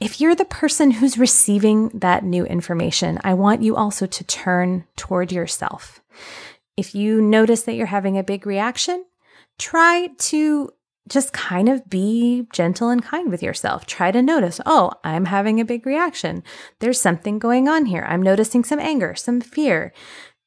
If 0.00 0.20
you're 0.20 0.36
the 0.36 0.44
person 0.44 0.92
who's 0.92 1.18
receiving 1.18 1.88
that 1.88 2.22
new 2.22 2.44
information, 2.46 3.18
I 3.24 3.34
want 3.34 3.64
you 3.64 3.74
also 3.74 4.06
to 4.06 4.22
turn 4.22 4.84
toward 4.94 5.32
yourself. 5.32 6.00
If 6.76 6.94
you 6.94 7.20
notice 7.20 7.62
that 7.62 7.74
you're 7.74 7.86
having 7.86 8.16
a 8.16 8.22
big 8.22 8.46
reaction, 8.46 9.04
try 9.58 10.10
to 10.18 10.70
just 11.08 11.32
kind 11.32 11.68
of 11.68 11.90
be 11.90 12.46
gentle 12.52 12.90
and 12.90 13.02
kind 13.02 13.28
with 13.28 13.42
yourself. 13.42 13.84
Try 13.84 14.12
to 14.12 14.22
notice, 14.22 14.60
oh, 14.64 14.92
I'm 15.02 15.24
having 15.24 15.58
a 15.58 15.64
big 15.64 15.84
reaction. 15.86 16.44
There's 16.78 17.00
something 17.00 17.40
going 17.40 17.66
on 17.66 17.86
here. 17.86 18.06
I'm 18.08 18.22
noticing 18.22 18.62
some 18.62 18.78
anger, 18.78 19.16
some 19.16 19.40
fear. 19.40 19.92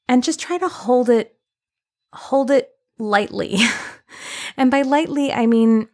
And 0.07 0.23
just 0.23 0.39
try 0.39 0.57
to 0.57 0.69
hold 0.69 1.09
it 1.09 1.35
hold 2.13 2.49
it 2.49 2.69
lightly. 2.97 3.57
and 4.57 4.71
by 4.71 4.81
lightly, 4.81 5.31
I 5.31 5.45
mean 5.45 5.87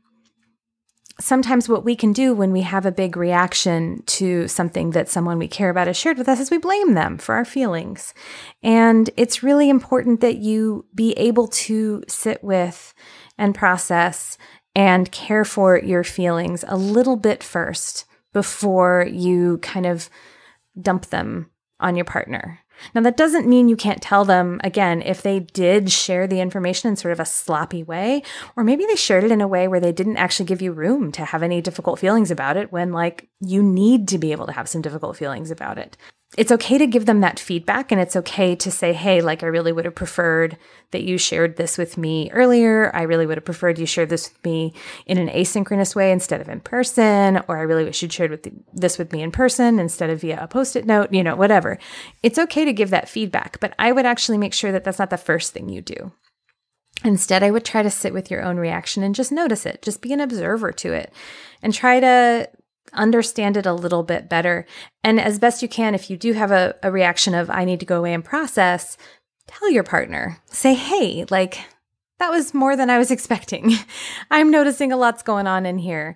sometimes 1.19 1.67
what 1.67 1.83
we 1.83 1.95
can 1.95 2.13
do 2.13 2.33
when 2.33 2.51
we 2.51 2.61
have 2.61 2.85
a 2.85 2.91
big 2.91 3.17
reaction 3.17 4.03
to 4.05 4.47
something 4.47 4.91
that 4.91 5.09
someone 5.09 5.39
we 5.39 5.47
care 5.47 5.69
about 5.69 5.87
has 5.87 5.97
shared 5.97 6.17
with 6.17 6.29
us 6.29 6.39
is 6.39 6.51
we 6.51 6.57
blame 6.57 6.93
them 6.93 7.17
for 7.17 7.35
our 7.35 7.45
feelings. 7.45 8.13
And 8.61 9.09
it's 9.17 9.43
really 9.43 9.69
important 9.69 10.21
that 10.21 10.37
you 10.37 10.85
be 10.93 11.13
able 11.13 11.47
to 11.47 12.03
sit 12.07 12.43
with 12.43 12.93
and 13.37 13.55
process 13.55 14.37
and 14.75 15.11
care 15.11 15.43
for 15.43 15.79
your 15.79 16.03
feelings 16.03 16.63
a 16.67 16.77
little 16.77 17.17
bit 17.17 17.41
first 17.41 18.05
before 18.31 19.07
you 19.11 19.57
kind 19.59 19.87
of 19.87 20.09
dump 20.79 21.07
them 21.07 21.49
on 21.79 21.95
your 21.95 22.05
partner. 22.05 22.59
Now, 22.93 23.01
that 23.01 23.17
doesn't 23.17 23.47
mean 23.47 23.69
you 23.69 23.75
can't 23.75 24.01
tell 24.01 24.25
them 24.25 24.59
again 24.63 25.01
if 25.01 25.21
they 25.21 25.39
did 25.39 25.91
share 25.91 26.27
the 26.27 26.39
information 26.39 26.89
in 26.89 26.95
sort 26.95 27.11
of 27.11 27.19
a 27.19 27.25
sloppy 27.25 27.83
way, 27.83 28.23
or 28.55 28.63
maybe 28.63 28.85
they 28.85 28.95
shared 28.95 29.23
it 29.23 29.31
in 29.31 29.41
a 29.41 29.47
way 29.47 29.67
where 29.67 29.79
they 29.79 29.91
didn't 29.91 30.17
actually 30.17 30.45
give 30.45 30.61
you 30.61 30.71
room 30.71 31.11
to 31.13 31.25
have 31.25 31.43
any 31.43 31.61
difficult 31.61 31.99
feelings 31.99 32.31
about 32.31 32.57
it 32.57 32.71
when, 32.71 32.91
like, 32.91 33.29
you 33.39 33.63
need 33.63 34.07
to 34.09 34.17
be 34.17 34.31
able 34.31 34.45
to 34.45 34.51
have 34.51 34.69
some 34.69 34.81
difficult 34.81 35.17
feelings 35.17 35.51
about 35.51 35.77
it 35.77 35.97
it's 36.35 36.51
okay 36.51 36.77
to 36.77 36.85
give 36.85 37.05
them 37.05 37.21
that 37.21 37.39
feedback 37.39 37.89
and 37.91 38.01
it's 38.01 38.15
okay 38.15 38.53
to 38.53 38.69
say, 38.69 38.91
hey, 38.91 39.21
like, 39.21 39.43
I 39.43 39.47
really 39.47 39.71
would 39.71 39.85
have 39.85 39.95
preferred 39.95 40.57
that 40.91 41.03
you 41.03 41.17
shared 41.17 41.55
this 41.55 41.77
with 41.77 41.97
me 41.97 42.29
earlier. 42.31 42.93
I 42.93 43.03
really 43.03 43.25
would 43.25 43.37
have 43.37 43.45
preferred 43.45 43.79
you 43.79 43.85
shared 43.85 44.09
this 44.09 44.29
with 44.29 44.43
me 44.43 44.73
in 45.05 45.17
an 45.17 45.29
asynchronous 45.29 45.95
way 45.95 46.11
instead 46.11 46.41
of 46.41 46.49
in 46.49 46.59
person. 46.59 47.41
Or 47.47 47.57
I 47.57 47.61
really 47.61 47.85
wish 47.85 48.01
you'd 48.01 48.11
shared 48.11 48.31
with 48.31 48.43
the, 48.43 48.51
this 48.73 48.97
with 48.97 49.13
me 49.13 49.21
in 49.21 49.31
person 49.31 49.79
instead 49.79 50.09
of 50.09 50.19
via 50.19 50.43
a 50.43 50.47
post 50.47 50.75
it 50.75 50.85
note, 50.85 51.13
you 51.13 51.23
know, 51.23 51.35
whatever. 51.35 51.79
It's 52.23 52.39
okay 52.39 52.65
to 52.65 52.73
give 52.73 52.89
that 52.89 53.09
feedback, 53.09 53.61
but 53.61 53.73
I 53.79 53.93
would 53.93 54.05
actually 54.05 54.37
make 54.37 54.53
sure 54.53 54.73
that 54.73 54.83
that's 54.83 54.99
not 54.99 55.09
the 55.09 55.17
first 55.17 55.53
thing 55.53 55.69
you 55.69 55.81
do. 55.81 56.11
Instead, 57.05 57.41
I 57.41 57.51
would 57.51 57.63
try 57.63 57.83
to 57.83 57.91
sit 57.91 58.11
with 58.11 58.29
your 58.29 58.43
own 58.43 58.57
reaction 58.57 59.01
and 59.01 59.15
just 59.15 59.31
notice 59.31 59.65
it, 59.65 59.81
just 59.81 60.01
be 60.01 60.11
an 60.11 60.19
observer 60.19 60.71
to 60.73 60.93
it 60.93 61.13
and 61.61 61.73
try 61.73 61.99
to 61.99 62.49
understand 62.93 63.57
it 63.57 63.65
a 63.65 63.73
little 63.73 64.03
bit 64.03 64.29
better. 64.29 64.65
And 65.03 65.19
as 65.19 65.39
best 65.39 65.61
you 65.61 65.67
can, 65.67 65.95
if 65.95 66.09
you 66.09 66.17
do 66.17 66.33
have 66.33 66.51
a, 66.51 66.75
a 66.83 66.91
reaction 66.91 67.33
of, 67.33 67.49
I 67.49 67.65
need 67.65 67.79
to 67.79 67.85
go 67.85 67.99
away 67.99 68.13
and 68.13 68.23
process, 68.23 68.97
tell 69.47 69.69
your 69.69 69.83
partner. 69.83 70.39
Say, 70.45 70.73
hey, 70.73 71.25
like, 71.29 71.59
that 72.19 72.31
was 72.31 72.53
more 72.53 72.75
than 72.75 72.89
I 72.89 72.97
was 72.97 73.11
expecting. 73.11 73.73
I'm 74.31 74.51
noticing 74.51 74.91
a 74.91 74.97
lot's 74.97 75.23
going 75.23 75.47
on 75.47 75.65
in 75.65 75.77
here. 75.77 76.15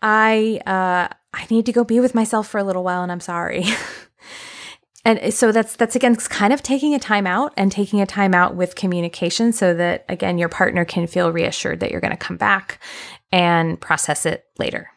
I 0.00 0.60
uh, 0.66 1.14
I 1.32 1.46
need 1.48 1.66
to 1.66 1.72
go 1.72 1.84
be 1.84 2.00
with 2.00 2.14
myself 2.14 2.48
for 2.48 2.58
a 2.58 2.64
little 2.64 2.82
while, 2.82 3.02
and 3.02 3.12
I'm 3.12 3.20
sorry. 3.20 3.64
and 5.04 5.32
so 5.32 5.52
that's 5.52 5.76
that's 5.76 5.94
again 5.94 6.16
kind 6.16 6.52
of 6.52 6.62
taking 6.62 6.94
a 6.94 6.98
time 6.98 7.26
out 7.26 7.54
and 7.56 7.70
taking 7.70 8.00
a 8.00 8.06
time 8.06 8.34
out 8.34 8.56
with 8.56 8.74
communication, 8.74 9.52
so 9.52 9.74
that 9.74 10.04
again 10.08 10.38
your 10.38 10.48
partner 10.48 10.84
can 10.84 11.06
feel 11.06 11.30
reassured 11.30 11.80
that 11.80 11.92
you're 11.92 12.00
going 12.00 12.10
to 12.10 12.16
come 12.16 12.36
back 12.36 12.80
and 13.30 13.80
process 13.80 14.26
it 14.26 14.44
later. 14.58 14.91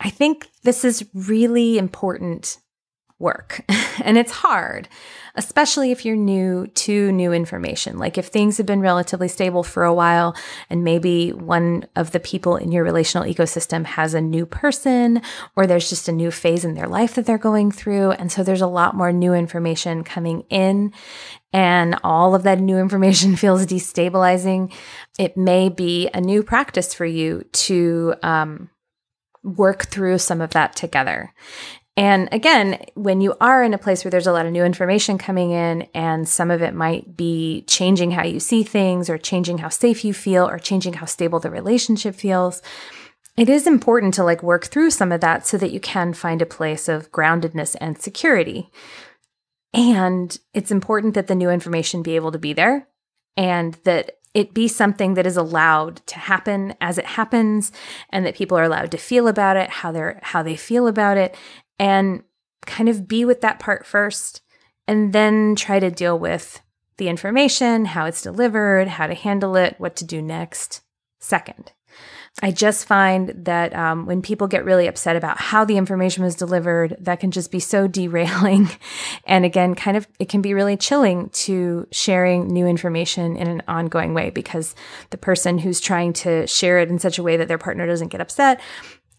I 0.00 0.10
think 0.10 0.48
this 0.62 0.84
is 0.84 1.08
really 1.14 1.78
important 1.78 2.58
work. 3.18 3.64
and 4.04 4.16
it's 4.16 4.30
hard, 4.30 4.88
especially 5.34 5.90
if 5.90 6.04
you're 6.04 6.16
new 6.16 6.66
to 6.68 7.10
new 7.12 7.32
information. 7.32 7.98
Like 7.98 8.16
if 8.16 8.26
things 8.26 8.56
have 8.58 8.66
been 8.66 8.80
relatively 8.80 9.28
stable 9.28 9.64
for 9.64 9.84
a 9.84 9.94
while 9.94 10.36
and 10.70 10.84
maybe 10.84 11.32
one 11.32 11.86
of 11.96 12.12
the 12.12 12.20
people 12.20 12.56
in 12.56 12.70
your 12.70 12.84
relational 12.84 13.26
ecosystem 13.26 13.84
has 13.84 14.14
a 14.14 14.20
new 14.20 14.46
person 14.46 15.20
or 15.56 15.66
there's 15.66 15.90
just 15.90 16.08
a 16.08 16.12
new 16.12 16.30
phase 16.30 16.64
in 16.64 16.74
their 16.74 16.86
life 16.86 17.14
that 17.14 17.26
they're 17.26 17.38
going 17.38 17.72
through. 17.72 18.12
And 18.12 18.30
so 18.30 18.42
there's 18.42 18.60
a 18.60 18.66
lot 18.68 18.94
more 18.94 19.12
new 19.12 19.34
information 19.34 20.04
coming 20.04 20.42
in 20.48 20.92
and 21.52 21.96
all 22.04 22.34
of 22.34 22.44
that 22.44 22.60
new 22.60 22.78
information 22.78 23.34
feels 23.36 23.66
destabilizing. 23.66 24.72
It 25.18 25.36
may 25.36 25.68
be 25.68 26.08
a 26.14 26.20
new 26.20 26.44
practice 26.44 26.94
for 26.94 27.04
you 27.04 27.44
to, 27.52 28.14
um, 28.22 28.70
work 29.42 29.86
through 29.86 30.18
some 30.18 30.40
of 30.40 30.50
that 30.50 30.76
together. 30.76 31.32
And 31.96 32.28
again, 32.30 32.84
when 32.94 33.20
you 33.20 33.34
are 33.40 33.64
in 33.64 33.74
a 33.74 33.78
place 33.78 34.04
where 34.04 34.10
there's 34.10 34.28
a 34.28 34.32
lot 34.32 34.46
of 34.46 34.52
new 34.52 34.64
information 34.64 35.18
coming 35.18 35.50
in, 35.50 35.88
and 35.94 36.28
some 36.28 36.50
of 36.50 36.62
it 36.62 36.72
might 36.72 37.16
be 37.16 37.64
changing 37.66 38.12
how 38.12 38.24
you 38.24 38.38
see 38.38 38.62
things, 38.62 39.10
or 39.10 39.18
changing 39.18 39.58
how 39.58 39.68
safe 39.68 40.04
you 40.04 40.14
feel, 40.14 40.48
or 40.48 40.60
changing 40.60 40.92
how 40.92 41.06
stable 41.06 41.40
the 41.40 41.50
relationship 41.50 42.14
feels, 42.14 42.62
it 43.36 43.48
is 43.48 43.66
important 43.66 44.14
to 44.14 44.24
like 44.24 44.42
work 44.42 44.66
through 44.66 44.90
some 44.90 45.10
of 45.10 45.20
that 45.22 45.46
so 45.46 45.56
that 45.58 45.72
you 45.72 45.80
can 45.80 46.12
find 46.12 46.40
a 46.40 46.46
place 46.46 46.88
of 46.88 47.10
groundedness 47.10 47.74
and 47.80 47.98
security. 47.98 48.70
And 49.72 50.38
it's 50.54 50.70
important 50.70 51.14
that 51.14 51.26
the 51.26 51.34
new 51.34 51.50
information 51.50 52.02
be 52.02 52.16
able 52.16 52.32
to 52.32 52.38
be 52.38 52.52
there 52.52 52.88
and 53.36 53.74
that 53.84 54.17
it 54.34 54.54
be 54.54 54.68
something 54.68 55.14
that 55.14 55.26
is 55.26 55.36
allowed 55.36 55.96
to 56.06 56.18
happen 56.18 56.74
as 56.80 56.98
it 56.98 57.06
happens 57.06 57.72
and 58.10 58.24
that 58.24 58.34
people 58.34 58.58
are 58.58 58.64
allowed 58.64 58.90
to 58.90 58.98
feel 58.98 59.26
about 59.26 59.56
it 59.56 59.70
how 59.70 59.90
they're 59.90 60.20
how 60.22 60.42
they 60.42 60.56
feel 60.56 60.86
about 60.86 61.16
it 61.16 61.34
and 61.78 62.22
kind 62.66 62.88
of 62.88 63.08
be 63.08 63.24
with 63.24 63.40
that 63.40 63.58
part 63.58 63.86
first 63.86 64.42
and 64.86 65.12
then 65.12 65.54
try 65.54 65.78
to 65.78 65.90
deal 65.90 66.18
with 66.18 66.60
the 66.96 67.08
information, 67.08 67.84
how 67.84 68.06
it's 68.06 68.22
delivered, 68.22 68.88
how 68.88 69.06
to 69.06 69.14
handle 69.14 69.56
it, 69.56 69.76
what 69.78 69.96
to 69.96 70.04
do 70.04 70.20
next 70.20 70.82
second. 71.20 71.72
I 72.40 72.52
just 72.52 72.86
find 72.86 73.30
that 73.44 73.74
um, 73.74 74.06
when 74.06 74.22
people 74.22 74.46
get 74.46 74.64
really 74.64 74.86
upset 74.86 75.16
about 75.16 75.38
how 75.38 75.64
the 75.64 75.76
information 75.76 76.22
was 76.22 76.34
delivered, 76.34 76.96
that 77.00 77.20
can 77.20 77.30
just 77.30 77.50
be 77.50 77.60
so 77.60 77.86
derailing. 77.88 78.68
And 79.26 79.44
again, 79.44 79.74
kind 79.74 79.96
of, 79.96 80.06
it 80.18 80.28
can 80.28 80.42
be 80.42 80.54
really 80.54 80.76
chilling 80.76 81.30
to 81.30 81.86
sharing 81.90 82.48
new 82.48 82.66
information 82.66 83.36
in 83.36 83.48
an 83.48 83.62
ongoing 83.66 84.14
way 84.14 84.30
because 84.30 84.74
the 85.10 85.18
person 85.18 85.58
who's 85.58 85.80
trying 85.80 86.12
to 86.14 86.46
share 86.46 86.78
it 86.78 86.88
in 86.88 86.98
such 86.98 87.18
a 87.18 87.22
way 87.22 87.36
that 87.36 87.48
their 87.48 87.58
partner 87.58 87.86
doesn't 87.86 88.08
get 88.08 88.20
upset 88.20 88.60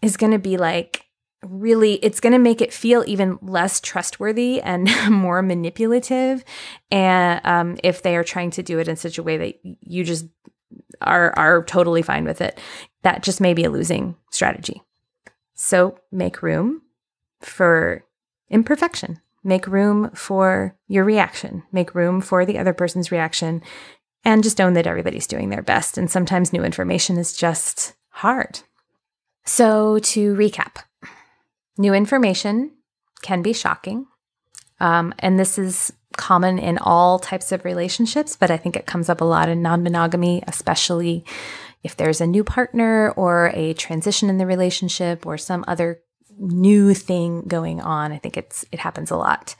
is 0.02 0.16
going 0.16 0.32
to 0.32 0.38
be 0.38 0.56
like, 0.56 1.04
really 1.42 1.94
it's 1.94 2.20
going 2.20 2.34
to 2.34 2.38
make 2.38 2.60
it 2.60 2.70
feel 2.70 3.02
even 3.06 3.38
less 3.40 3.80
trustworthy 3.80 4.60
and 4.60 4.90
more 5.10 5.40
manipulative 5.40 6.44
and 6.90 7.40
um, 7.44 7.78
if 7.82 8.02
they 8.02 8.14
are 8.14 8.24
trying 8.24 8.50
to 8.50 8.62
do 8.62 8.78
it 8.78 8.88
in 8.88 8.94
such 8.96 9.16
a 9.16 9.22
way 9.22 9.38
that 9.38 9.58
you 9.80 10.04
just 10.04 10.26
are 11.00 11.32
are 11.36 11.64
totally 11.64 12.02
fine 12.02 12.24
with 12.24 12.40
it. 12.40 12.58
That 13.02 13.22
just 13.22 13.40
may 13.40 13.54
be 13.54 13.64
a 13.64 13.70
losing 13.70 14.16
strategy. 14.30 14.82
So 15.54 15.98
make 16.10 16.42
room 16.42 16.82
for 17.40 18.04
imperfection. 18.48 19.20
Make 19.42 19.66
room 19.66 20.10
for 20.10 20.76
your 20.86 21.04
reaction. 21.04 21.62
Make 21.72 21.94
room 21.94 22.20
for 22.20 22.44
the 22.44 22.58
other 22.58 22.74
person's 22.74 23.10
reaction. 23.10 23.62
And 24.22 24.42
just 24.42 24.60
own 24.60 24.74
that 24.74 24.86
everybody's 24.86 25.26
doing 25.26 25.48
their 25.48 25.62
best. 25.62 25.96
And 25.96 26.10
sometimes 26.10 26.52
new 26.52 26.62
information 26.62 27.16
is 27.16 27.34
just 27.34 27.94
hard. 28.10 28.60
So 29.46 29.98
to 29.98 30.34
recap 30.34 30.82
New 31.80 31.94
information 31.94 32.72
can 33.22 33.40
be 33.40 33.54
shocking. 33.54 34.06
Um, 34.80 35.14
and 35.18 35.38
this 35.38 35.56
is 35.56 35.94
common 36.20 36.58
in 36.58 36.76
all 36.78 37.18
types 37.18 37.50
of 37.50 37.64
relationships, 37.64 38.36
but 38.36 38.50
I 38.50 38.58
think 38.58 38.76
it 38.76 38.86
comes 38.86 39.08
up 39.08 39.22
a 39.22 39.24
lot 39.24 39.48
in 39.48 39.62
non 39.62 39.82
monogamy, 39.82 40.44
especially 40.46 41.24
if 41.82 41.96
there's 41.96 42.20
a 42.20 42.26
new 42.26 42.44
partner 42.44 43.10
or 43.12 43.50
a 43.54 43.72
transition 43.72 44.28
in 44.28 44.36
the 44.36 44.46
relationship 44.46 45.24
or 45.26 45.38
some 45.38 45.64
other 45.66 46.02
new 46.38 46.92
thing 46.92 47.42
going 47.48 47.80
on. 47.80 48.12
I 48.12 48.18
think 48.18 48.36
it's 48.36 48.66
it 48.70 48.78
happens 48.78 49.10
a 49.10 49.16
lot. 49.16 49.56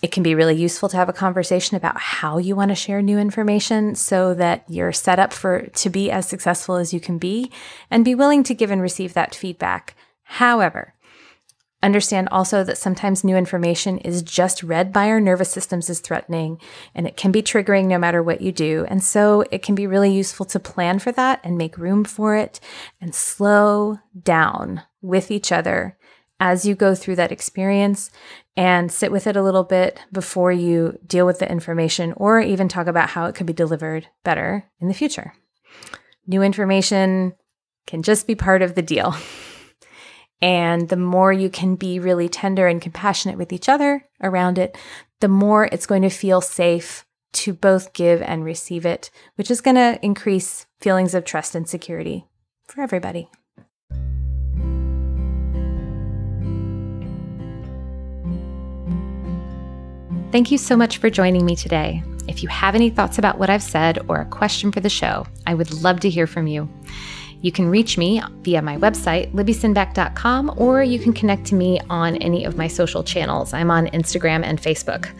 It 0.00 0.12
can 0.12 0.22
be 0.22 0.34
really 0.34 0.54
useful 0.54 0.88
to 0.90 0.96
have 0.96 1.08
a 1.08 1.14
conversation 1.14 1.76
about 1.76 1.98
how 1.98 2.38
you 2.38 2.54
want 2.54 2.70
to 2.70 2.74
share 2.74 3.02
new 3.02 3.18
information 3.18 3.94
so 3.94 4.34
that 4.34 4.64
you're 4.68 4.92
set 4.92 5.18
up 5.18 5.32
for 5.32 5.66
to 5.66 5.90
be 5.90 6.10
as 6.10 6.28
successful 6.28 6.76
as 6.76 6.94
you 6.94 7.00
can 7.00 7.18
be 7.18 7.50
and 7.90 8.04
be 8.04 8.14
willing 8.14 8.44
to 8.44 8.54
give 8.54 8.70
and 8.70 8.82
receive 8.82 9.14
that 9.14 9.34
feedback. 9.34 9.96
However, 10.22 10.93
Understand 11.84 12.30
also 12.30 12.64
that 12.64 12.78
sometimes 12.78 13.22
new 13.22 13.36
information 13.36 13.98
is 13.98 14.22
just 14.22 14.62
read 14.62 14.90
by 14.90 15.10
our 15.10 15.20
nervous 15.20 15.50
systems 15.50 15.90
as 15.90 16.00
threatening, 16.00 16.58
and 16.94 17.06
it 17.06 17.18
can 17.18 17.30
be 17.30 17.42
triggering 17.42 17.88
no 17.88 17.98
matter 17.98 18.22
what 18.22 18.40
you 18.40 18.52
do. 18.52 18.86
And 18.88 19.04
so 19.04 19.44
it 19.50 19.60
can 19.62 19.74
be 19.74 19.86
really 19.86 20.10
useful 20.10 20.46
to 20.46 20.58
plan 20.58 20.98
for 20.98 21.12
that 21.12 21.40
and 21.44 21.58
make 21.58 21.76
room 21.76 22.02
for 22.02 22.36
it 22.36 22.58
and 23.02 23.14
slow 23.14 23.98
down 24.18 24.80
with 25.02 25.30
each 25.30 25.52
other 25.52 25.98
as 26.40 26.64
you 26.64 26.74
go 26.74 26.94
through 26.94 27.16
that 27.16 27.30
experience 27.30 28.10
and 28.56 28.90
sit 28.90 29.12
with 29.12 29.26
it 29.26 29.36
a 29.36 29.42
little 29.42 29.62
bit 29.62 30.00
before 30.10 30.52
you 30.52 30.98
deal 31.06 31.26
with 31.26 31.38
the 31.38 31.52
information 31.52 32.14
or 32.16 32.40
even 32.40 32.66
talk 32.66 32.86
about 32.86 33.10
how 33.10 33.26
it 33.26 33.34
could 33.34 33.46
be 33.46 33.52
delivered 33.52 34.08
better 34.24 34.64
in 34.80 34.88
the 34.88 34.94
future. 34.94 35.34
New 36.26 36.40
information 36.40 37.34
can 37.86 38.02
just 38.02 38.26
be 38.26 38.34
part 38.34 38.62
of 38.62 38.74
the 38.74 38.80
deal. 38.80 39.14
And 40.42 40.88
the 40.88 40.96
more 40.96 41.32
you 41.32 41.48
can 41.48 41.74
be 41.76 41.98
really 41.98 42.28
tender 42.28 42.66
and 42.66 42.80
compassionate 42.80 43.38
with 43.38 43.52
each 43.52 43.68
other 43.68 44.04
around 44.22 44.58
it, 44.58 44.76
the 45.20 45.28
more 45.28 45.64
it's 45.72 45.86
going 45.86 46.02
to 46.02 46.10
feel 46.10 46.40
safe 46.40 47.06
to 47.32 47.52
both 47.52 47.92
give 47.92 48.22
and 48.22 48.44
receive 48.44 48.86
it, 48.86 49.10
which 49.36 49.50
is 49.50 49.60
going 49.60 49.76
to 49.76 49.98
increase 50.02 50.66
feelings 50.80 51.14
of 51.14 51.24
trust 51.24 51.54
and 51.54 51.68
security 51.68 52.26
for 52.66 52.80
everybody. 52.82 53.30
Thank 60.30 60.50
you 60.50 60.58
so 60.58 60.76
much 60.76 60.98
for 60.98 61.10
joining 61.10 61.46
me 61.46 61.54
today. 61.54 62.02
If 62.26 62.42
you 62.42 62.48
have 62.48 62.74
any 62.74 62.90
thoughts 62.90 63.18
about 63.18 63.38
what 63.38 63.50
I've 63.50 63.62
said 63.62 64.00
or 64.08 64.20
a 64.20 64.26
question 64.26 64.72
for 64.72 64.80
the 64.80 64.88
show, 64.88 65.26
I 65.46 65.54
would 65.54 65.72
love 65.82 66.00
to 66.00 66.10
hear 66.10 66.26
from 66.26 66.48
you. 66.48 66.68
You 67.40 67.52
can 67.52 67.68
reach 67.68 67.98
me 67.98 68.22
via 68.40 68.62
my 68.62 68.76
website, 68.76 69.32
libbysinback.com, 69.32 70.54
or 70.56 70.82
you 70.82 70.98
can 70.98 71.12
connect 71.12 71.44
to 71.46 71.54
me 71.54 71.80
on 71.90 72.16
any 72.16 72.44
of 72.44 72.56
my 72.56 72.68
social 72.68 73.02
channels. 73.02 73.52
I'm 73.52 73.70
on 73.70 73.86
Instagram 73.88 74.44
and 74.44 74.60
Facebook. 74.60 75.10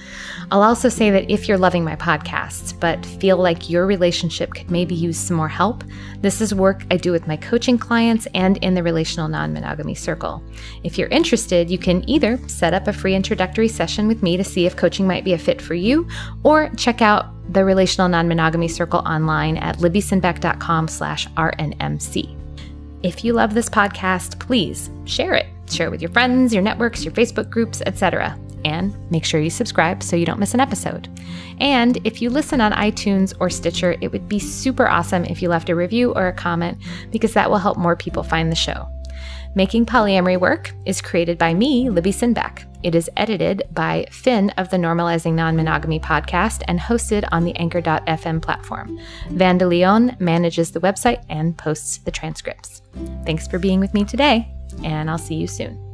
I'll 0.50 0.62
also 0.62 0.88
say 0.88 1.10
that 1.10 1.30
if 1.30 1.48
you're 1.48 1.58
loving 1.58 1.84
my 1.84 1.96
podcasts, 1.96 2.78
but 2.78 3.04
feel 3.04 3.36
like 3.36 3.68
your 3.68 3.86
relationship 3.86 4.54
could 4.54 4.70
maybe 4.70 4.94
use 4.94 5.18
some 5.18 5.36
more 5.36 5.48
help, 5.48 5.84
this 6.20 6.40
is 6.40 6.54
work 6.54 6.84
I 6.90 6.96
do 6.96 7.12
with 7.12 7.26
my 7.26 7.36
coaching 7.36 7.78
clients 7.78 8.26
and 8.34 8.56
in 8.58 8.74
the 8.74 8.82
relational 8.82 9.28
non 9.28 9.52
monogamy 9.52 9.94
circle. 9.94 10.42
If 10.82 10.96
you're 10.96 11.08
interested, 11.08 11.70
you 11.70 11.78
can 11.78 12.08
either 12.08 12.38
set 12.48 12.74
up 12.74 12.88
a 12.88 12.92
free 12.92 13.14
introductory 13.14 13.68
session 13.68 14.08
with 14.08 14.22
me 14.22 14.36
to 14.36 14.44
see 14.44 14.66
if 14.66 14.76
coaching 14.76 15.06
might 15.06 15.24
be 15.24 15.32
a 15.32 15.38
fit 15.38 15.60
for 15.60 15.74
you, 15.74 16.08
or 16.42 16.70
check 16.76 17.02
out 17.02 17.33
the 17.50 17.64
Relational 17.64 18.08
Non-Monogamy 18.08 18.68
Circle 18.68 19.00
online 19.00 19.56
at 19.58 19.78
libbysinback.com 19.78 20.88
slash 20.88 21.28
RNMC. 21.30 22.36
If 23.02 23.24
you 23.24 23.34
love 23.34 23.52
this 23.52 23.68
podcast, 23.68 24.40
please 24.40 24.90
share 25.04 25.34
it. 25.34 25.46
Share 25.70 25.88
it 25.88 25.90
with 25.90 26.00
your 26.00 26.10
friends, 26.10 26.54
your 26.54 26.62
networks, 26.62 27.04
your 27.04 27.12
Facebook 27.12 27.50
groups, 27.50 27.82
etc. 27.86 28.38
And 28.64 28.96
make 29.10 29.24
sure 29.24 29.40
you 29.40 29.50
subscribe 29.50 30.02
so 30.02 30.16
you 30.16 30.24
don't 30.24 30.40
miss 30.40 30.54
an 30.54 30.60
episode. 30.60 31.08
And 31.60 31.98
if 32.06 32.22
you 32.22 32.30
listen 32.30 32.60
on 32.60 32.72
iTunes 32.72 33.34
or 33.40 33.50
Stitcher, 33.50 33.96
it 34.00 34.10
would 34.10 34.28
be 34.28 34.38
super 34.38 34.88
awesome 34.88 35.24
if 35.26 35.42
you 35.42 35.48
left 35.48 35.68
a 35.68 35.74
review 35.74 36.12
or 36.14 36.28
a 36.28 36.32
comment 36.32 36.78
because 37.10 37.34
that 37.34 37.50
will 37.50 37.58
help 37.58 37.76
more 37.76 37.96
people 37.96 38.22
find 38.22 38.50
the 38.50 38.56
show. 38.56 38.88
Making 39.56 39.86
Polyamory 39.86 40.38
Work 40.38 40.72
is 40.84 41.00
created 41.00 41.38
by 41.38 41.54
me, 41.54 41.88
Libby 41.88 42.10
Sinback. 42.10 42.64
It 42.82 42.96
is 42.96 43.08
edited 43.16 43.62
by 43.72 44.06
Finn 44.10 44.50
of 44.50 44.68
the 44.68 44.76
Normalizing 44.76 45.34
Non 45.34 45.54
Monogamy 45.54 46.00
podcast 46.00 46.62
and 46.66 46.80
hosted 46.80 47.26
on 47.30 47.44
the 47.44 47.54
Anchor.fm 47.56 48.42
platform. 48.42 48.98
Van 49.30 49.56
de 49.56 49.66
Leon 49.66 50.16
manages 50.18 50.72
the 50.72 50.80
website 50.80 51.24
and 51.28 51.56
posts 51.56 51.98
the 51.98 52.10
transcripts. 52.10 52.82
Thanks 53.24 53.46
for 53.46 53.60
being 53.60 53.78
with 53.78 53.94
me 53.94 54.04
today, 54.04 54.52
and 54.82 55.08
I'll 55.08 55.18
see 55.18 55.36
you 55.36 55.46
soon. 55.46 55.93